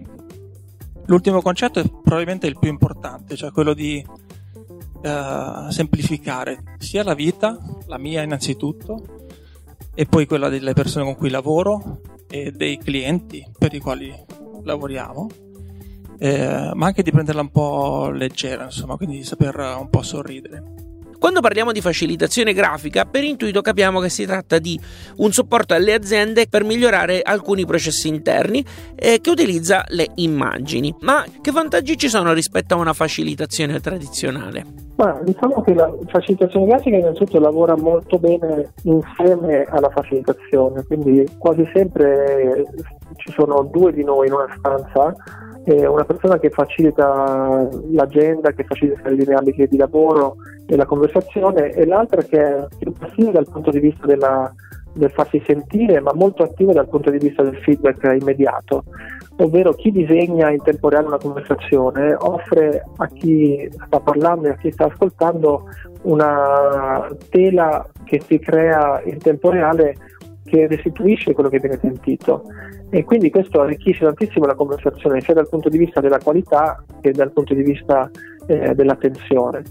l'ultimo 1.06 1.42
concetto 1.42 1.80
è 1.80 1.82
probabilmente 1.82 2.46
il 2.46 2.58
più 2.58 2.70
importante, 2.70 3.36
cioè 3.36 3.50
quello 3.50 3.74
di 3.74 4.04
uh, 4.06 5.70
semplificare 5.70 6.76
sia 6.78 7.02
la 7.02 7.14
vita, 7.14 7.58
la 7.86 7.98
mia 7.98 8.22
innanzitutto, 8.22 9.26
e 9.94 10.06
poi 10.06 10.26
quella 10.26 10.48
delle 10.48 10.72
persone 10.72 11.04
con 11.04 11.16
cui 11.16 11.28
lavoro 11.28 12.00
e 12.30 12.52
dei 12.52 12.78
clienti 12.78 13.46
per 13.58 13.74
i 13.74 13.78
quali 13.78 14.10
lavoriamo, 14.62 15.28
eh, 16.18 16.70
ma 16.74 16.86
anche 16.86 17.02
di 17.02 17.10
prenderla 17.10 17.40
un 17.40 17.50
po' 17.50 18.10
leggera, 18.10 18.64
insomma, 18.64 18.96
quindi 18.96 19.16
di 19.16 19.24
saper 19.24 19.56
un 19.78 19.88
po' 19.90 20.02
sorridere. 20.02 20.90
Quando 21.22 21.38
parliamo 21.38 21.70
di 21.70 21.80
facilitazione 21.80 22.52
grafica, 22.52 23.04
per 23.04 23.22
intuito 23.22 23.60
capiamo 23.60 24.00
che 24.00 24.08
si 24.08 24.26
tratta 24.26 24.58
di 24.58 24.76
un 25.18 25.30
supporto 25.30 25.72
alle 25.72 25.94
aziende 25.94 26.48
per 26.48 26.64
migliorare 26.64 27.22
alcuni 27.22 27.64
processi 27.64 28.08
interni 28.08 28.64
eh, 28.96 29.20
che 29.20 29.30
utilizza 29.30 29.84
le 29.90 30.08
immagini. 30.16 30.92
Ma 31.02 31.24
che 31.40 31.52
vantaggi 31.52 31.96
ci 31.96 32.08
sono 32.08 32.32
rispetto 32.32 32.74
a 32.74 32.78
una 32.78 32.92
facilitazione 32.92 33.78
tradizionale? 33.78 34.64
Ma 34.96 35.20
diciamo 35.22 35.62
che 35.62 35.74
la 35.74 35.94
facilitazione 36.08 36.66
grafica 36.66 36.96
innanzitutto 36.96 37.38
lavora 37.38 37.76
molto 37.76 38.18
bene 38.18 38.72
insieme 38.82 39.62
alla 39.70 39.90
facilitazione, 39.90 40.82
quindi 40.82 41.24
quasi 41.38 41.62
sempre 41.72 42.64
ci 43.18 43.30
sono 43.30 43.62
due 43.70 43.92
di 43.92 44.02
noi 44.02 44.26
in 44.26 44.32
una 44.32 44.52
stanza 44.58 45.14
eh, 45.64 45.86
una 45.86 46.04
persona 46.04 46.38
che 46.38 46.50
facilita 46.50 47.68
l'agenda, 47.90 48.52
che 48.52 48.64
facilita 48.64 49.10
gli 49.10 49.32
ambiti 49.32 49.66
di 49.68 49.76
lavoro 49.76 50.36
e 50.66 50.76
la 50.76 50.86
conversazione 50.86 51.70
e 51.70 51.86
l'altra 51.86 52.22
che 52.22 52.40
è 52.40 52.66
più 52.78 52.92
passiva 52.92 53.30
dal 53.30 53.48
punto 53.48 53.70
di 53.70 53.78
vista 53.78 54.06
della, 54.06 54.52
del 54.94 55.10
farsi 55.10 55.42
sentire 55.46 56.00
ma 56.00 56.12
molto 56.14 56.42
attiva 56.42 56.72
dal 56.72 56.88
punto 56.88 57.10
di 57.10 57.18
vista 57.18 57.42
del 57.42 57.56
feedback 57.58 58.16
immediato, 58.20 58.84
ovvero 59.38 59.72
chi 59.72 59.92
disegna 59.92 60.50
in 60.50 60.62
tempo 60.62 60.88
reale 60.88 61.06
una 61.06 61.18
conversazione 61.18 62.14
offre 62.14 62.84
a 62.96 63.06
chi 63.08 63.68
sta 63.86 64.00
parlando 64.00 64.48
e 64.48 64.50
a 64.50 64.56
chi 64.56 64.70
sta 64.72 64.86
ascoltando 64.86 65.68
una 66.02 67.08
tela 67.30 67.86
che 68.04 68.20
si 68.26 68.38
crea 68.38 69.00
in 69.04 69.18
tempo 69.18 69.50
reale 69.50 69.96
che 70.44 70.66
restituisce 70.66 71.32
quello 71.32 71.48
che 71.48 71.60
viene 71.60 71.78
sentito 71.80 72.44
e 72.94 73.04
quindi 73.04 73.30
questo 73.30 73.62
arricchisce 73.62 74.04
tantissimo 74.04 74.44
la 74.44 74.54
conversazione 74.54 75.22
sia 75.22 75.32
dal 75.32 75.48
punto 75.48 75.70
di 75.70 75.78
vista 75.78 76.00
della 76.00 76.18
qualità 76.18 76.84
che 77.00 77.10
dal 77.12 77.32
punto 77.32 77.54
di 77.54 77.62
vista 77.62 78.10
eh, 78.46 78.74
dell'attenzione. 78.74 79.62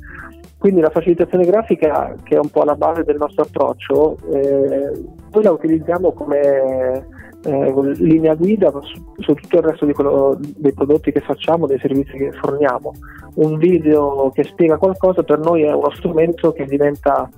Quindi 0.58 0.82
la 0.82 0.90
facilitazione 0.90 1.46
grafica, 1.46 2.16
che 2.24 2.36
è 2.36 2.40
un 2.40 2.50
po' 2.50 2.64
la 2.64 2.74
base 2.74 3.04
del 3.04 3.18
nostro 3.18 3.44
approccio, 3.44 4.18
eh, 4.34 4.92
noi 5.32 5.44
la 5.44 5.52
utilizziamo 5.52 6.14
come 6.14 7.06
eh, 7.44 7.94
linea 7.98 8.34
guida 8.34 8.72
su, 8.72 9.14
su, 9.20 9.34
tutto 9.36 9.58
il 9.58 9.64
resto 9.64 9.86
quello, 9.86 10.40
dei 10.40 10.74
prodotti 10.74 11.12
che 11.12 11.22
facciamo, 11.22 11.68
dei 11.68 11.80
servizi 11.80 12.18
che 12.18 12.32
forniamo. 12.32 12.92
Un 13.36 13.58
video 13.60 14.32
che 14.34 14.46
spiega 14.46 14.78
qualcosa 14.78 15.22
per 15.22 15.38
noi 15.38 15.62
è 15.62 15.72
uno 15.72 15.92
strumento 15.92 16.54
che 16.54 16.66
diventa 16.66 17.30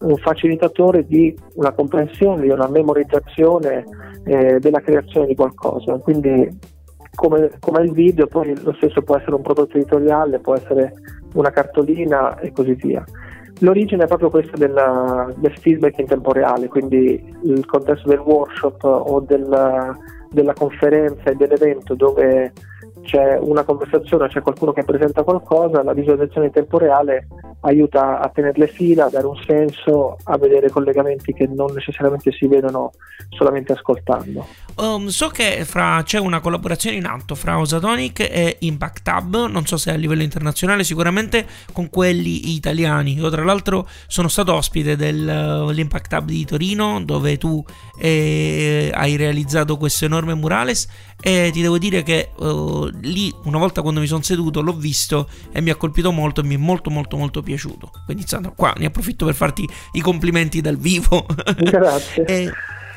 un 0.00 0.16
facilitatore 0.16 1.06
di 1.06 1.34
una 1.54 1.72
comprensione, 1.72 2.42
di 2.42 2.50
una 2.50 2.68
memorizzazione 2.68 3.84
eh, 4.24 4.58
della 4.58 4.80
creazione 4.80 5.26
di 5.26 5.34
qualcosa. 5.34 5.98
Quindi 5.98 6.58
come, 7.14 7.50
come, 7.58 7.82
il 7.82 7.92
video, 7.92 8.26
poi 8.26 8.58
lo 8.62 8.72
stesso 8.74 9.02
può 9.02 9.16
essere 9.16 9.34
un 9.34 9.42
prodotto 9.42 9.76
editoriale, 9.76 10.38
può 10.38 10.54
essere 10.54 10.92
una 11.34 11.50
cartolina 11.50 12.38
e 12.38 12.52
così 12.52 12.74
via. 12.74 13.04
L'origine 13.60 14.04
è 14.04 14.06
proprio 14.06 14.30
questa 14.30 14.56
della, 14.56 15.30
del 15.36 15.56
feedback 15.58 15.98
in 15.98 16.06
tempo 16.06 16.32
reale, 16.32 16.68
quindi 16.68 17.22
il 17.44 17.66
contesto 17.66 18.08
del 18.08 18.20
workshop 18.20 18.82
o 18.84 19.20
del, 19.20 19.96
della 20.30 20.52
conferenza 20.54 21.30
e 21.30 21.34
dell'evento 21.34 21.94
dove 21.94 22.52
c'è 23.02 23.38
una 23.40 23.64
conversazione, 23.64 24.28
c'è 24.28 24.40
qualcuno 24.40 24.72
che 24.72 24.84
presenta 24.84 25.22
qualcosa, 25.22 25.82
la 25.82 25.92
visualizzazione 25.92 26.46
in 26.46 26.52
tempo 26.52 26.78
reale 26.78 27.26
aiuta 27.60 28.20
a 28.20 28.28
tenerle 28.28 28.68
fila, 28.68 29.06
a 29.06 29.10
dare 29.10 29.26
un 29.26 29.36
senso, 29.46 30.16
a 30.24 30.38
vedere 30.38 30.70
collegamenti 30.70 31.32
che 31.32 31.46
non 31.46 31.72
necessariamente 31.74 32.32
si 32.32 32.46
vedono 32.46 32.92
solamente 33.30 33.72
ascoltando. 33.72 34.46
Um, 34.76 35.08
so 35.08 35.28
che 35.28 35.64
fra, 35.64 36.02
c'è 36.04 36.18
una 36.18 36.40
collaborazione 36.40 36.96
in 36.96 37.04
atto 37.04 37.34
fra 37.34 37.58
Osatonic 37.58 38.20
e 38.20 38.56
Impact 38.60 39.08
Hub, 39.08 39.46
non 39.48 39.66
so 39.66 39.76
se 39.76 39.90
a 39.90 39.96
livello 39.96 40.22
internazionale, 40.22 40.84
sicuramente 40.84 41.46
con 41.72 41.90
quelli 41.90 42.54
italiani. 42.54 43.14
Io 43.14 43.28
tra 43.28 43.44
l'altro 43.44 43.86
sono 44.06 44.28
stato 44.28 44.54
ospite 44.54 44.96
dell'Impact 44.96 46.12
Hub 46.14 46.24
di 46.26 46.44
Torino 46.44 47.02
dove 47.02 47.36
tu 47.36 47.62
eh, 47.98 48.90
hai 48.94 49.16
realizzato 49.16 49.76
questo 49.76 50.06
enorme 50.06 50.34
murales 50.34 50.88
e 51.20 51.50
ti 51.52 51.60
devo 51.60 51.76
dire 51.76 52.02
che 52.02 52.30
uh, 52.38 52.89
lì 53.02 53.34
una 53.44 53.58
volta 53.58 53.82
quando 53.82 54.00
mi 54.00 54.06
sono 54.06 54.22
seduto 54.22 54.60
l'ho 54.60 54.72
visto 54.72 55.28
e 55.52 55.60
mi 55.60 55.70
ha 55.70 55.76
colpito 55.76 56.12
molto 56.12 56.40
e 56.40 56.44
mi 56.44 56.54
è 56.54 56.58
molto 56.58 56.90
molto 56.90 57.16
molto 57.16 57.42
piaciuto. 57.42 57.90
Quindi 58.04 58.22
insomma, 58.22 58.52
qua 58.54 58.72
ne 58.76 58.86
approfitto 58.86 59.24
per 59.24 59.34
farti 59.34 59.68
i 59.92 60.00
complimenti 60.00 60.60
dal 60.60 60.76
vivo. 60.76 61.24
Grazie. 61.56 62.24
e, 62.24 62.50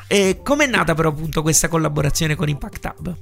e 0.08 0.40
com'è 0.42 0.66
nata 0.66 0.94
però 0.94 1.10
appunto 1.10 1.42
questa 1.42 1.68
collaborazione 1.68 2.34
con 2.34 2.48
Impact 2.48 2.94
Hub? 2.96 3.16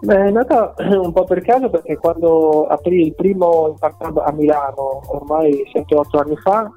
Beh, 0.00 0.26
è 0.26 0.30
nata 0.30 0.74
un 0.78 1.12
po' 1.12 1.24
per 1.24 1.40
caso 1.40 1.70
perché 1.70 1.96
quando 1.96 2.66
aprì 2.66 3.06
il 3.06 3.14
primo 3.14 3.68
Impact 3.68 4.04
Hub 4.04 4.18
a 4.18 4.32
Milano, 4.32 5.00
ormai 5.06 5.64
7-8 5.72 6.18
anni 6.18 6.36
fa, 6.36 6.70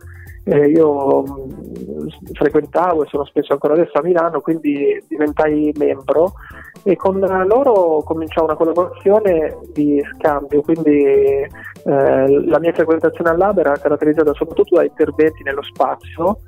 eh, 0.45 0.69
io 0.69 1.23
mh, 1.23 2.07
frequentavo 2.31 3.03
e 3.03 3.07
sono 3.09 3.25
spesso 3.25 3.51
ancora 3.51 3.73
adesso 3.73 3.97
a 3.97 4.01
Milano, 4.01 4.39
quindi 4.39 5.03
diventai 5.07 5.73
membro 5.77 6.33
e 6.83 6.95
con 6.95 7.19
loro 7.19 8.01
cominciò 8.03 8.43
una 8.43 8.55
collaborazione 8.55 9.57
di 9.73 10.01
scambio, 10.13 10.61
quindi 10.61 11.03
eh, 11.03 11.49
la 11.85 12.59
mia 12.59 12.73
frequentazione 12.73 13.29
al 13.29 13.37
lab 13.37 13.57
era 13.57 13.77
caratterizzata 13.77 14.33
soprattutto 14.33 14.75
da 14.75 14.83
interventi 14.83 15.43
nello 15.43 15.63
spazio 15.63 16.39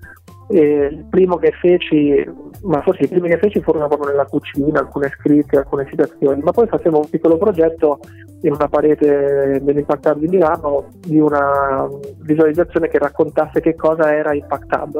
il 0.51 1.05
primo 1.09 1.37
che 1.37 1.51
feci, 1.51 2.27
ma 2.63 2.81
forse 2.81 3.03
i 3.03 3.07
primi 3.07 3.29
che 3.29 3.37
feci 3.37 3.61
furono 3.61 3.87
proprio 3.87 4.09
nella 4.09 4.25
cucina, 4.25 4.79
alcune 4.79 5.09
scritte, 5.09 5.57
alcune 5.57 5.85
citazioni, 5.87 6.41
ma 6.41 6.51
poi 6.51 6.67
facevo 6.67 6.97
un 6.97 7.09
piccolo 7.09 7.37
progetto 7.37 7.99
in 8.41 8.53
una 8.53 8.67
parete 8.67 9.59
dell'Impact 9.61 10.05
Hub 10.07 10.17
di 10.17 10.27
Milano 10.27 10.87
di 10.99 11.19
una 11.19 11.87
visualizzazione 12.21 12.87
che 12.87 12.97
raccontasse 12.97 13.59
che 13.59 13.75
cosa 13.75 14.15
era 14.15 14.33
Impact 14.33 14.75
Hub. 14.75 14.99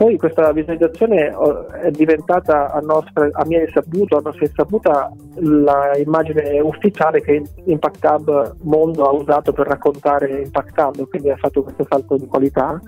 Poi 0.00 0.16
questa 0.16 0.50
visualizzazione 0.52 1.30
oh, 1.34 1.68
è 1.68 1.90
diventata 1.90 2.72
a, 2.72 2.80
nostra, 2.80 3.28
a 3.32 3.44
mia 3.44 3.60
insaputa, 3.60 4.16
a 4.16 4.22
nostra 4.24 4.46
insaputa, 4.46 5.12
l'immagine 5.34 6.58
ufficiale 6.60 7.20
che 7.20 7.42
Impact 7.66 8.04
Hub 8.04 8.56
Mondo 8.62 9.04
ha 9.04 9.12
usato 9.12 9.52
per 9.52 9.66
raccontare 9.66 10.40
Impact 10.40 10.78
Hub, 10.78 11.06
quindi 11.06 11.28
ha 11.28 11.36
fatto 11.36 11.62
questo 11.62 11.84
salto 11.86 12.16
di 12.16 12.26
qualità 12.26 12.80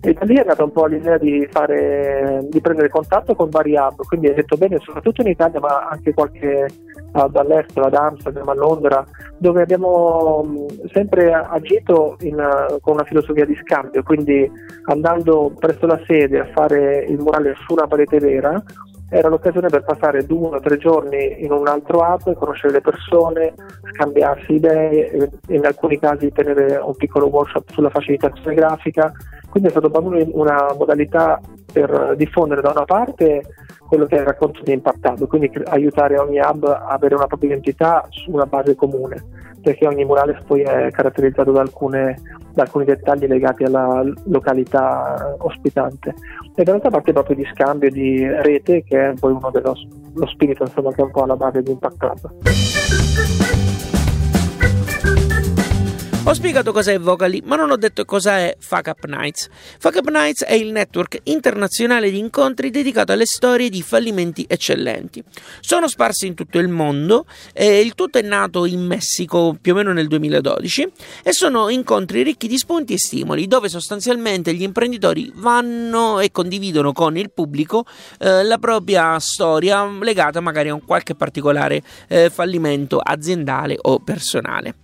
e 0.00 0.12
da 0.12 0.24
lì 0.24 0.36
è 0.36 0.44
nata 0.44 0.62
un 0.62 0.70
po' 0.70 0.86
l'idea 0.86 1.18
di, 1.18 1.46
fare, 1.50 2.46
di 2.48 2.60
prendere 2.60 2.88
contatto 2.88 3.34
con 3.34 3.50
vari 3.50 3.74
hub, 3.74 4.04
quindi 4.06 4.28
hai 4.28 4.34
detto 4.34 4.56
bene, 4.56 4.78
soprattutto 4.78 5.22
in 5.22 5.28
Italia, 5.28 5.58
ma 5.58 5.88
anche 5.88 6.14
qualche 6.14 6.68
hub 7.12 7.36
ad 7.36 7.94
Amsterdam, 7.94 8.48
a 8.48 8.54
Londra, 8.54 9.04
dove 9.38 9.62
abbiamo 9.62 10.66
sempre 10.92 11.32
agito 11.32 12.16
in, 12.20 12.36
con 12.80 12.94
una 12.94 13.04
filosofia 13.04 13.44
di 13.44 13.58
scambio, 13.62 14.02
quindi 14.02 14.48
andando 14.84 15.52
presso 15.58 15.86
la 15.86 16.00
sede 16.06 16.40
a 16.40 16.48
fare 16.54 17.04
il 17.08 17.18
murale 17.18 17.54
su 17.66 17.72
una 17.72 17.86
parete 17.86 18.18
vera, 18.18 18.62
era 19.10 19.28
l'occasione 19.28 19.68
per 19.68 19.84
passare 19.84 20.26
due 20.26 20.56
o 20.56 20.60
tre 20.60 20.76
giorni 20.76 21.42
in 21.42 21.52
un 21.52 21.66
altro 21.66 22.00
hub, 22.00 22.34
conoscere 22.34 22.74
le 22.74 22.80
persone, 22.80 23.54
scambiarsi 23.94 24.54
idee, 24.54 25.10
e 25.10 25.30
in 25.48 25.64
alcuni 25.64 25.98
casi 25.98 26.30
tenere 26.30 26.76
un 26.76 26.94
piccolo 26.94 27.28
workshop 27.28 27.70
sulla 27.70 27.90
facilitazione 27.90 28.54
grafica. 28.54 29.12
Quindi 29.48 29.68
è 29.68 29.72
stata 29.72 29.88
proprio 29.88 30.26
una 30.32 30.74
modalità 30.76 31.40
per 31.72 32.14
diffondere 32.16 32.60
da 32.60 32.70
una 32.70 32.84
parte 32.84 33.42
quello 33.88 34.04
che 34.04 34.16
è 34.16 34.20
il 34.20 34.26
racconto 34.26 34.62
di 34.62 34.72
Impact 34.72 35.26
quindi 35.26 35.50
aiutare 35.64 36.18
ogni 36.18 36.38
hub 36.38 36.64
a 36.64 36.88
avere 36.88 37.14
una 37.14 37.26
propria 37.26 37.50
identità 37.50 38.06
su 38.10 38.30
una 38.30 38.44
base 38.44 38.74
comune, 38.74 39.24
perché 39.68 39.86
ogni 39.86 40.06
murales 40.06 40.42
poi 40.46 40.62
è 40.62 40.90
caratterizzato 40.90 41.52
da, 41.52 41.60
alcune, 41.60 42.16
da 42.54 42.62
alcuni 42.62 42.86
dettagli 42.86 43.26
legati 43.26 43.64
alla 43.64 44.02
località 44.24 45.36
ospitante. 45.40 46.14
E 46.54 46.62
dall'altra 46.62 46.88
parte 46.88 47.12
proprio 47.12 47.36
di 47.36 47.46
scambio 47.52 47.90
di 47.90 48.26
rete, 48.26 48.82
che 48.82 49.10
è 49.10 49.12
poi 49.20 49.32
uno 49.32 49.50
dello 49.50 49.74
spirito 50.26 50.62
insomma, 50.62 50.90
che 50.92 51.02
è 51.02 51.04
un 51.04 51.10
po' 51.10 51.24
alla 51.24 51.36
base 51.36 51.60
di 51.60 51.70
Impact 51.70 52.02
Hub. 52.02 53.67
Ho 56.28 56.34
spiegato 56.34 56.72
cos'è 56.72 57.00
Vocally, 57.00 57.40
ma 57.46 57.56
non 57.56 57.70
ho 57.70 57.76
detto 57.76 58.04
cosa 58.04 58.36
è 58.36 58.54
Fuck 58.60 58.88
Up 58.88 59.06
Nights. 59.06 59.48
Fuck 59.78 59.96
Up 59.96 60.10
Nights 60.10 60.44
è 60.44 60.52
il 60.52 60.72
network 60.72 61.20
internazionale 61.22 62.10
di 62.10 62.18
incontri 62.18 62.68
dedicato 62.68 63.12
alle 63.12 63.24
storie 63.24 63.70
di 63.70 63.80
fallimenti 63.80 64.44
eccellenti. 64.46 65.24
Sono 65.60 65.88
sparsi 65.88 66.26
in 66.26 66.34
tutto 66.34 66.58
il 66.58 66.68
mondo, 66.68 67.24
eh, 67.54 67.80
il 67.80 67.94
tutto 67.94 68.18
è 68.18 68.20
nato 68.20 68.66
in 68.66 68.84
Messico 68.84 69.56
più 69.58 69.72
o 69.72 69.76
meno 69.76 69.94
nel 69.94 70.06
2012 70.06 70.92
e 71.22 71.32
sono 71.32 71.70
incontri 71.70 72.22
ricchi 72.22 72.46
di 72.46 72.58
spunti 72.58 72.92
e 72.92 72.98
stimoli 72.98 73.46
dove 73.46 73.70
sostanzialmente 73.70 74.52
gli 74.52 74.62
imprenditori 74.62 75.32
vanno 75.34 76.20
e 76.20 76.30
condividono 76.30 76.92
con 76.92 77.16
il 77.16 77.30
pubblico 77.30 77.86
eh, 78.18 78.44
la 78.44 78.58
propria 78.58 79.18
storia 79.18 79.82
legata 79.98 80.40
magari 80.40 80.68
a 80.68 80.74
un 80.74 80.84
qualche 80.84 81.14
particolare 81.14 81.80
eh, 82.06 82.28
fallimento 82.28 82.98
aziendale 82.98 83.78
o 83.80 83.98
personale. 84.00 84.74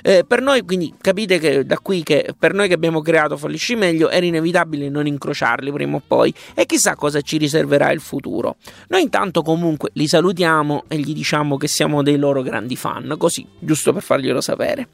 Eh, 0.00 0.24
per 0.26 0.40
noi 0.40 0.62
quindi 0.62 0.92
capite 1.00 1.38
che 1.38 1.64
da 1.64 1.78
qui 1.78 2.02
che 2.02 2.34
per 2.38 2.54
noi 2.54 2.68
che 2.68 2.74
abbiamo 2.74 3.00
creato 3.00 3.36
Fallisci 3.36 3.74
Meglio 3.74 4.08
era 4.10 4.24
inevitabile 4.24 4.88
non 4.88 5.06
incrociarli 5.06 5.72
prima 5.72 5.96
o 5.96 6.02
poi 6.06 6.32
e 6.54 6.66
chissà 6.66 6.94
cosa 6.94 7.20
ci 7.20 7.36
riserverà 7.36 7.90
il 7.90 8.00
futuro. 8.00 8.56
Noi 8.88 9.02
intanto 9.02 9.42
comunque 9.42 9.90
li 9.94 10.06
salutiamo 10.06 10.84
e 10.88 10.98
gli 10.98 11.12
diciamo 11.14 11.56
che 11.56 11.68
siamo 11.68 12.02
dei 12.02 12.16
loro 12.16 12.42
grandi 12.42 12.76
fan, 12.76 13.14
così, 13.18 13.46
giusto 13.58 13.92
per 13.92 14.02
farglielo 14.02 14.40
sapere. 14.40 14.88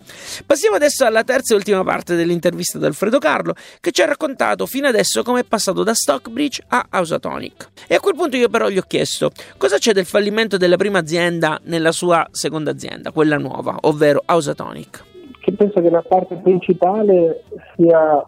Passiamo 0.46 0.76
adesso 0.76 1.04
alla 1.04 1.24
terza 1.24 1.54
e 1.54 1.56
ultima 1.56 1.84
parte 1.84 2.16
dell'intervista 2.16 2.78
di 2.78 2.84
Alfredo 2.84 3.18
Carlo 3.18 3.54
che 3.80 3.90
ci 3.92 4.02
ha 4.02 4.06
raccontato 4.06 4.66
fino 4.66 4.86
adesso 4.86 5.22
come 5.22 5.40
è 5.40 5.44
passato 5.44 5.82
da 5.82 5.94
Stockbridge 5.94 6.64
a 6.68 6.86
Ausatonic. 6.90 7.70
E 7.86 7.94
a 7.94 8.00
quel 8.00 8.14
punto 8.14 8.36
io 8.36 8.48
però 8.48 8.68
gli 8.68 8.78
ho 8.78 8.84
chiesto 8.86 9.30
cosa 9.56 9.78
c'è 9.78 9.92
del 9.92 10.06
fallimento 10.06 10.56
della 10.56 10.76
prima 10.76 10.98
azienda 10.98 11.60
nella 11.64 11.92
sua 11.92 12.26
seconda 12.30 12.70
azienda, 12.70 13.12
quella 13.12 13.38
nuova, 13.38 13.76
ovvero 13.82 14.22
Ausatonic 14.24 15.08
che 15.50 15.56
penso 15.56 15.80
che 15.80 15.90
la 15.90 16.02
parte 16.06 16.36
principale 16.36 17.42
sia 17.74 18.24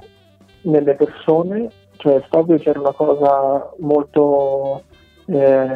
nelle 0.62 0.94
persone, 0.94 1.68
cioè 1.96 2.22
proprio 2.28 2.58
c'era 2.58 2.80
una 2.80 2.92
cosa 2.92 3.72
molto 3.78 4.82
eh, 5.26 5.68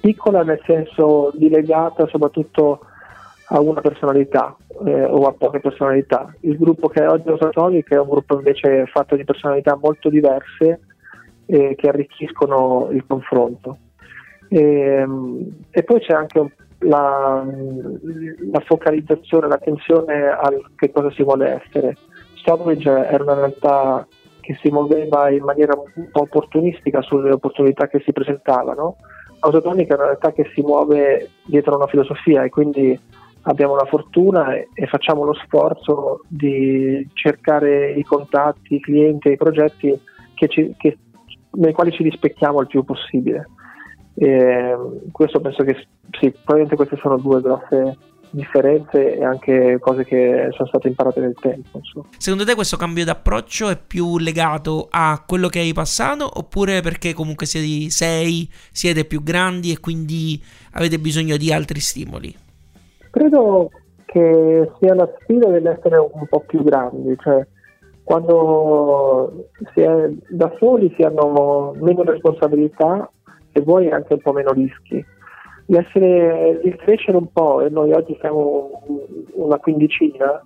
piccola 0.00 0.42
nel 0.42 0.60
senso 0.64 1.32
di 1.34 1.48
legata 1.48 2.06
soprattutto 2.08 2.80
a 3.48 3.60
una 3.60 3.80
personalità 3.80 4.56
eh, 4.84 5.04
o 5.04 5.26
a 5.26 5.32
poche 5.32 5.60
personalità. 5.60 6.34
Il 6.40 6.58
gruppo 6.58 6.88
che 6.88 7.02
è 7.02 7.08
oggi 7.08 7.28
Osatonic 7.28 7.90
è 7.90 7.98
un 7.98 8.08
gruppo 8.08 8.36
invece 8.36 8.86
fatto 8.86 9.16
di 9.16 9.24
personalità 9.24 9.78
molto 9.80 10.08
diverse 10.08 10.80
eh, 11.46 11.74
che 11.76 11.88
arricchiscono 11.88 12.88
il 12.90 13.04
confronto. 13.06 13.78
E, 14.48 14.60
ehm, 14.60 15.48
e 15.70 15.82
poi 15.82 16.00
c'è 16.00 16.12
anche 16.12 16.38
un 16.38 16.50
la, 16.80 17.44
la 18.52 18.60
focalizzazione, 18.60 19.48
l'attenzione 19.48 20.28
a 20.28 20.50
che 20.76 20.90
cosa 20.90 21.10
si 21.12 21.22
vuole 21.22 21.62
essere. 21.62 21.96
Stonebridge 22.34 22.90
era 22.90 23.22
una 23.22 23.34
realtà 23.34 24.06
che 24.40 24.56
si 24.60 24.70
muoveva 24.70 25.30
in 25.30 25.42
maniera 25.42 25.74
un 25.74 26.08
po' 26.12 26.20
opportunistica 26.20 27.02
sulle 27.02 27.32
opportunità 27.32 27.88
che 27.88 28.00
si 28.04 28.12
presentavano. 28.12 28.96
Autotonica 29.40 29.94
è 29.94 29.96
una 29.96 30.06
realtà 30.06 30.32
che 30.32 30.50
si 30.54 30.60
muove 30.60 31.30
dietro 31.44 31.76
una 31.76 31.88
filosofia 31.88 32.44
e 32.44 32.48
quindi 32.48 32.98
abbiamo 33.42 33.74
la 33.74 33.84
fortuna 33.86 34.54
e, 34.54 34.68
e 34.74 34.86
facciamo 34.86 35.24
lo 35.24 35.34
sforzo 35.34 36.20
di 36.28 37.06
cercare 37.14 37.92
i 37.92 38.02
contatti, 38.02 38.76
i 38.76 38.80
clienti 38.80 39.28
e 39.28 39.32
i 39.32 39.36
progetti 39.36 40.00
che 40.34 40.48
ci, 40.48 40.74
che, 40.76 40.98
nei 41.52 41.72
quali 41.72 41.90
ci 41.90 42.02
rispecchiamo 42.02 42.60
il 42.60 42.66
più 42.66 42.84
possibile. 42.84 43.48
E 44.18 44.76
questo 45.12 45.40
penso 45.40 45.62
che 45.62 45.76
sì, 46.18 46.30
probabilmente 46.30 46.76
queste 46.76 46.96
sono 46.96 47.18
due 47.18 47.40
grosse 47.42 47.96
differenze 48.30 49.16
e 49.16 49.24
anche 49.24 49.78
cose 49.80 50.04
che 50.04 50.48
sono 50.52 50.68
state 50.68 50.88
imparate 50.88 51.20
nel 51.20 51.34
tempo. 51.40 51.78
Insomma. 51.78 52.06
Secondo 52.16 52.44
te 52.44 52.54
questo 52.54 52.76
cambio 52.76 53.04
d'approccio 53.04 53.68
è 53.68 53.78
più 53.78 54.18
legato 54.18 54.88
a 54.90 55.22
quello 55.26 55.48
che 55.48 55.60
hai 55.60 55.72
passato 55.72 56.28
oppure 56.32 56.80
perché 56.80 57.14
comunque 57.14 57.46
siete 57.46 57.90
sei, 57.90 58.48
siete 58.72 59.04
più 59.04 59.22
grandi 59.22 59.72
e 59.72 59.80
quindi 59.80 60.42
avete 60.72 60.98
bisogno 60.98 61.36
di 61.36 61.52
altri 61.52 61.80
stimoli? 61.80 62.34
Credo 63.10 63.70
che 64.04 64.70
sia 64.80 64.94
la 64.94 65.10
sfida 65.20 65.48
dell'essere 65.48 65.96
un 65.98 66.26
po' 66.28 66.40
più 66.40 66.62
grandi, 66.62 67.16
cioè 67.20 67.46
quando 68.02 69.48
si 69.74 69.80
è 69.80 70.08
da 70.28 70.54
soli 70.58 70.94
si 70.96 71.02
hanno 71.02 71.74
meno 71.80 72.02
responsabilità 72.04 73.10
se 73.56 73.62
vuoi 73.62 73.88
anche 73.90 74.12
un 74.12 74.20
po' 74.20 74.32
meno 74.32 74.52
rischi. 74.52 75.02
L'essere, 75.68 76.60
il 76.62 76.76
crescere 76.76 77.16
un 77.16 77.32
po', 77.32 77.62
e 77.62 77.70
noi 77.70 77.92
oggi 77.92 78.16
siamo 78.20 78.82
una 79.32 79.58
quindicina, 79.58 80.40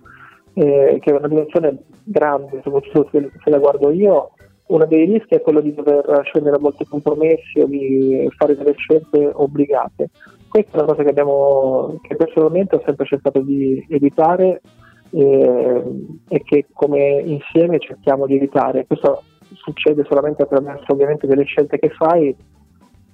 eh, 0.53 0.97
che 0.99 1.11
è 1.11 1.15
una 1.15 1.27
dimensione 1.27 1.83
grande, 2.03 2.61
soprattutto 2.63 3.09
se, 3.11 3.29
se 3.43 3.49
la 3.49 3.59
guardo 3.59 3.91
io, 3.91 4.31
uno 4.67 4.85
dei 4.85 5.05
rischi 5.05 5.35
è 5.35 5.41
quello 5.41 5.59
di 5.59 5.73
dover 5.73 6.21
scendere 6.23 6.55
a 6.55 6.59
molti 6.59 6.85
compromessi 6.85 7.59
o 7.59 7.65
di 7.65 8.27
fare 8.37 8.55
delle 8.55 8.73
scelte 8.77 9.29
obbligate. 9.33 10.09
Questa 10.47 10.71
è 10.71 10.81
una 10.81 10.91
cosa 10.91 11.03
che, 11.03 11.09
abbiamo, 11.09 11.99
che 12.01 12.15
personalmente 12.15 12.77
ho 12.77 12.83
sempre 12.85 13.05
cercato 13.05 13.41
di 13.41 13.85
evitare 13.89 14.61
eh, 15.11 15.83
e 16.29 16.43
che 16.43 16.67
come 16.73 17.21
insieme 17.25 17.79
cerchiamo 17.79 18.25
di 18.25 18.35
evitare. 18.35 18.85
Questo 18.87 19.23
succede 19.55 20.05
solamente 20.07 20.43
attraverso 20.43 20.93
ovviamente 20.93 21.27
delle 21.27 21.43
scelte 21.43 21.77
che 21.77 21.89
fai 21.89 22.33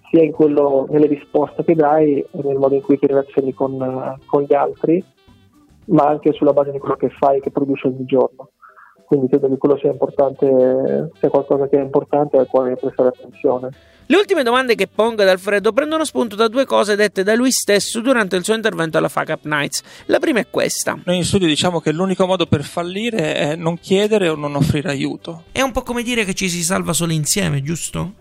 sia 0.09 0.29
quello, 0.31 0.87
nelle 0.89 1.07
risposte 1.07 1.63
che 1.63 1.75
dai 1.75 2.19
e 2.19 2.27
nel 2.43 2.57
modo 2.57 2.75
in 2.75 2.81
cui 2.81 2.97
ti 2.97 3.07
relazioni 3.07 3.53
con, 3.53 4.17
con, 4.25 4.43
gli 4.43 4.53
altri, 4.53 5.03
ma 5.85 6.05
anche 6.05 6.33
sulla 6.33 6.53
base 6.53 6.71
di 6.71 6.79
quello 6.79 6.95
che 6.95 7.09
fai, 7.09 7.41
che 7.41 7.51
produci 7.51 7.87
ogni 7.87 8.05
giorno. 8.05 8.49
quindi 9.05 9.27
credo 9.27 9.47
che 9.47 9.57
quello 9.57 9.77
sia 9.77 9.91
importante, 9.91 11.11
sia 11.19 11.29
qualcosa 11.29 11.67
che 11.67 11.77
è 11.77 11.81
importante 11.81 12.37
al 12.37 12.47
quale 12.47 12.75
prestare 12.75 13.09
attenzione. 13.09 13.69
Le 14.09 14.15
ultime 14.15 14.43
domande 14.43 14.75
che 14.75 14.87
pongo 14.87 15.21
ad 15.21 15.27
Alfredo 15.27 15.73
prendono 15.73 16.05
spunto 16.05 16.37
da 16.37 16.47
due 16.47 16.65
cose 16.65 16.95
dette 16.95 17.23
da 17.23 17.35
lui 17.35 17.51
stesso 17.51 17.99
durante 17.99 18.37
il 18.37 18.43
suo 18.45 18.53
intervento 18.53 18.97
alla 18.97 19.09
Fuck 19.09 19.29
Up 19.29 19.43
Nights. 19.43 19.83
La 20.05 20.19
prima 20.19 20.39
è 20.39 20.47
questa. 20.49 20.97
Noi 21.03 21.17
in 21.17 21.25
studio 21.25 21.45
diciamo 21.45 21.81
che 21.81 21.91
l'unico 21.91 22.25
modo 22.25 22.45
per 22.45 22.63
fallire 22.63 23.35
è 23.35 23.55
non 23.57 23.77
chiedere 23.77 24.29
o 24.29 24.35
non 24.35 24.55
offrire 24.55 24.89
aiuto. 24.89 25.43
È 25.51 25.61
un 25.61 25.73
po' 25.73 25.81
come 25.81 26.03
dire 26.03 26.23
che 26.23 26.33
ci 26.33 26.47
si 26.47 26.63
salva 26.63 26.93
solo 26.93 27.11
insieme, 27.11 27.61
giusto? 27.61 28.13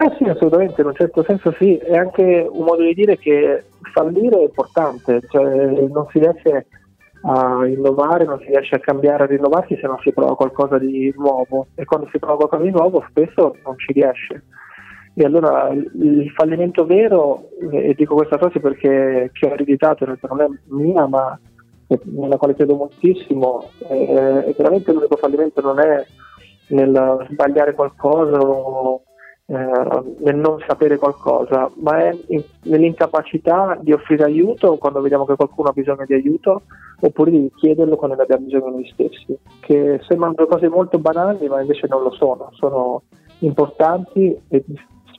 Eh 0.00 0.14
sì, 0.16 0.24
assolutamente, 0.24 0.80
in 0.80 0.86
un 0.86 0.94
certo 0.94 1.24
senso 1.24 1.52
sì, 1.58 1.76
è 1.76 1.96
anche 1.96 2.46
un 2.48 2.64
modo 2.64 2.82
di 2.82 2.94
dire 2.94 3.18
che 3.18 3.64
fallire 3.92 4.38
è 4.38 4.42
importante, 4.42 5.22
cioè 5.28 5.42
non 5.88 6.06
si 6.12 6.20
riesce 6.20 6.66
a 7.22 7.66
innovare, 7.66 8.24
non 8.24 8.38
si 8.38 8.46
riesce 8.46 8.76
a 8.76 8.78
cambiare, 8.78 9.24
a 9.24 9.26
rinnovarsi 9.26 9.76
se 9.76 9.88
non 9.88 9.98
si 9.98 10.12
prova 10.12 10.36
qualcosa 10.36 10.78
di 10.78 11.12
nuovo 11.16 11.66
e 11.74 11.84
quando 11.84 12.08
si 12.12 12.20
prova 12.20 12.36
qualcosa 12.36 12.62
di 12.62 12.70
nuovo 12.70 13.04
spesso 13.08 13.56
non 13.64 13.76
ci 13.76 13.92
riesce. 13.92 14.44
E 15.14 15.24
allora 15.24 15.70
il 15.72 16.30
fallimento 16.30 16.86
vero, 16.86 17.48
e 17.72 17.92
dico 17.94 18.14
questa 18.14 18.38
frase 18.38 18.60
perché 18.60 19.30
che 19.32 19.46
ho 19.46 19.52
ereditato, 19.52 20.04
in 20.04 20.10
realtà 20.10 20.28
non 20.28 20.40
è 20.42 20.46
mia, 20.66 21.08
ma 21.08 21.36
nella 22.04 22.36
quale 22.36 22.54
credo 22.54 22.76
moltissimo, 22.76 23.70
è 23.88 24.54
veramente 24.56 24.92
l'unico 24.92 25.16
fallimento 25.16 25.60
non 25.60 25.80
è 25.80 26.06
nel 26.68 27.26
sbagliare 27.30 27.74
qualcosa 27.74 28.38
o 28.38 29.02
eh, 29.50 30.04
nel 30.18 30.36
non 30.36 30.62
sapere 30.66 30.98
qualcosa, 30.98 31.70
ma 31.76 32.00
è 32.00 32.16
in, 32.26 32.42
nell'incapacità 32.64 33.78
di 33.80 33.92
offrire 33.92 34.24
aiuto 34.24 34.76
quando 34.76 35.00
vediamo 35.00 35.24
che 35.24 35.36
qualcuno 35.36 35.70
ha 35.70 35.72
bisogno 35.72 36.04
di 36.04 36.12
aiuto 36.12 36.62
oppure 37.00 37.30
di 37.30 37.50
chiederlo 37.56 37.96
quando 37.96 38.16
ne 38.16 38.22
abbiamo 38.24 38.44
bisogno 38.44 38.68
noi 38.68 38.90
stessi, 38.92 39.38
che 39.60 40.00
sembrano 40.06 40.34
cose 40.46 40.68
molto 40.68 40.98
banali 40.98 41.48
ma 41.48 41.62
invece 41.62 41.86
non 41.88 42.02
lo 42.02 42.10
sono, 42.10 42.50
sono 42.52 43.04
importanti 43.38 44.38
e 44.48 44.64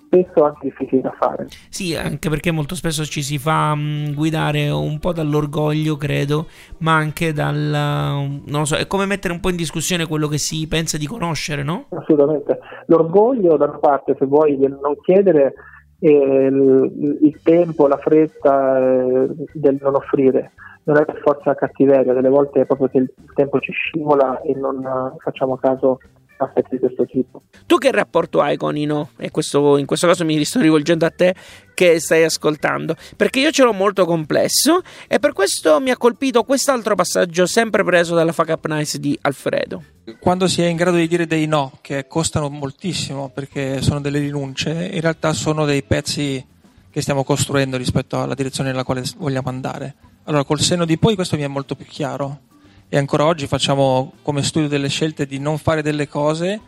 spesso 0.09 0.43
anche 0.43 0.59
difficili 0.63 1.01
da 1.01 1.13
fare. 1.17 1.47
Sì, 1.69 1.95
anche 1.95 2.29
perché 2.29 2.51
molto 2.51 2.75
spesso 2.75 3.05
ci 3.05 3.21
si 3.21 3.37
fa 3.37 3.71
um, 3.73 4.13
guidare 4.13 4.69
un 4.69 4.99
po' 4.99 5.13
dall'orgoglio, 5.13 5.95
credo, 5.95 6.47
ma 6.79 6.95
anche 6.95 7.31
dal... 7.31 7.55
non 7.55 8.59
lo 8.59 8.65
so, 8.65 8.75
è 8.75 8.87
come 8.87 9.05
mettere 9.05 9.33
un 9.33 9.39
po' 9.39 9.49
in 9.49 9.55
discussione 9.55 10.07
quello 10.07 10.27
che 10.27 10.39
si 10.39 10.67
pensa 10.67 10.97
di 10.97 11.05
conoscere, 11.05 11.63
no? 11.63 11.85
Assolutamente. 11.89 12.59
L'orgoglio 12.87 13.55
da 13.55 13.65
una 13.65 13.77
parte, 13.77 14.15
se 14.17 14.25
vuoi, 14.25 14.57
del 14.57 14.77
non 14.81 14.95
chiedere 15.01 15.53
eh, 15.99 16.09
il, 16.09 17.17
il, 17.21 17.39
tempo, 17.43 17.87
la 17.87 17.97
fretta 17.97 18.77
eh, 18.79 19.29
del 19.53 19.77
non 19.79 19.95
offrire. 19.95 20.51
Non 20.83 20.97
è 20.97 21.05
per 21.05 21.19
forza 21.23 21.53
cattiveria, 21.53 22.13
delle 22.13 22.29
volte 22.29 22.61
è 22.61 22.65
proprio 22.65 22.87
che 22.87 22.97
il 22.97 23.13
tempo 23.35 23.59
ci 23.59 23.71
scivola 23.71 24.41
e 24.41 24.55
non 24.55 24.77
uh, 24.77 25.19
facciamo 25.19 25.55
caso 25.57 25.99
aspetti 26.43 26.69
di 26.71 26.79
questo 26.79 27.05
tipo. 27.05 27.43
Tu 27.65 27.77
che 27.77 27.91
rapporto 27.91 28.41
hai 28.41 28.57
con 28.57 28.75
Ino? 28.75 29.09
E 29.17 29.31
questo, 29.31 29.77
in 29.77 29.85
questo 29.85 30.07
caso 30.07 30.25
mi 30.25 30.43
sto 30.43 30.59
rivolgendo 30.59 31.05
a 31.05 31.09
te 31.09 31.35
che 31.73 31.99
stai 31.99 32.23
ascoltando, 32.23 32.95
perché 33.15 33.39
io 33.39 33.51
ce 33.51 33.63
l'ho 33.63 33.73
molto 33.73 34.05
complesso 34.05 34.81
e 35.07 35.19
per 35.19 35.33
questo 35.33 35.79
mi 35.79 35.91
ha 35.91 35.97
colpito 35.97 36.43
quest'altro 36.43 36.95
passaggio 36.95 37.45
sempre 37.45 37.83
preso 37.83 38.15
dalla 38.15 38.31
Fuck 38.31 38.49
Up 38.49 38.67
Nice 38.67 38.99
di 38.99 39.17
Alfredo. 39.21 39.83
Quando 40.19 40.47
si 40.47 40.61
è 40.61 40.65
in 40.65 40.75
grado 40.75 40.97
di 40.97 41.07
dire 41.07 41.27
dei 41.27 41.45
no, 41.45 41.77
che 41.81 42.07
costano 42.07 42.49
moltissimo 42.49 43.29
perché 43.29 43.81
sono 43.81 44.01
delle 44.01 44.19
rinunce, 44.19 44.89
in 44.91 45.01
realtà 45.01 45.33
sono 45.33 45.65
dei 45.65 45.83
pezzi 45.83 46.45
che 46.89 47.01
stiamo 47.01 47.23
costruendo 47.23 47.77
rispetto 47.77 48.19
alla 48.19 48.33
direzione 48.33 48.71
nella 48.71 48.83
quale 48.83 49.03
vogliamo 49.17 49.49
andare. 49.49 49.95
Allora, 50.23 50.43
col 50.43 50.59
senno 50.59 50.85
di 50.85 50.97
poi 50.97 51.15
questo 51.15 51.35
mi 51.37 51.43
è 51.43 51.47
molto 51.47 51.75
più 51.75 51.85
chiaro 51.85 52.41
e 52.89 52.97
ancora 52.97 53.25
oggi 53.25 53.45
facciamo 53.45 54.13
come 54.23 54.41
studio 54.41 54.67
delle 54.67 54.89
scelte 54.89 55.27
di 55.27 55.37
non 55.37 55.59
fare 55.59 55.83
delle 55.83 56.07
cose 56.07 56.59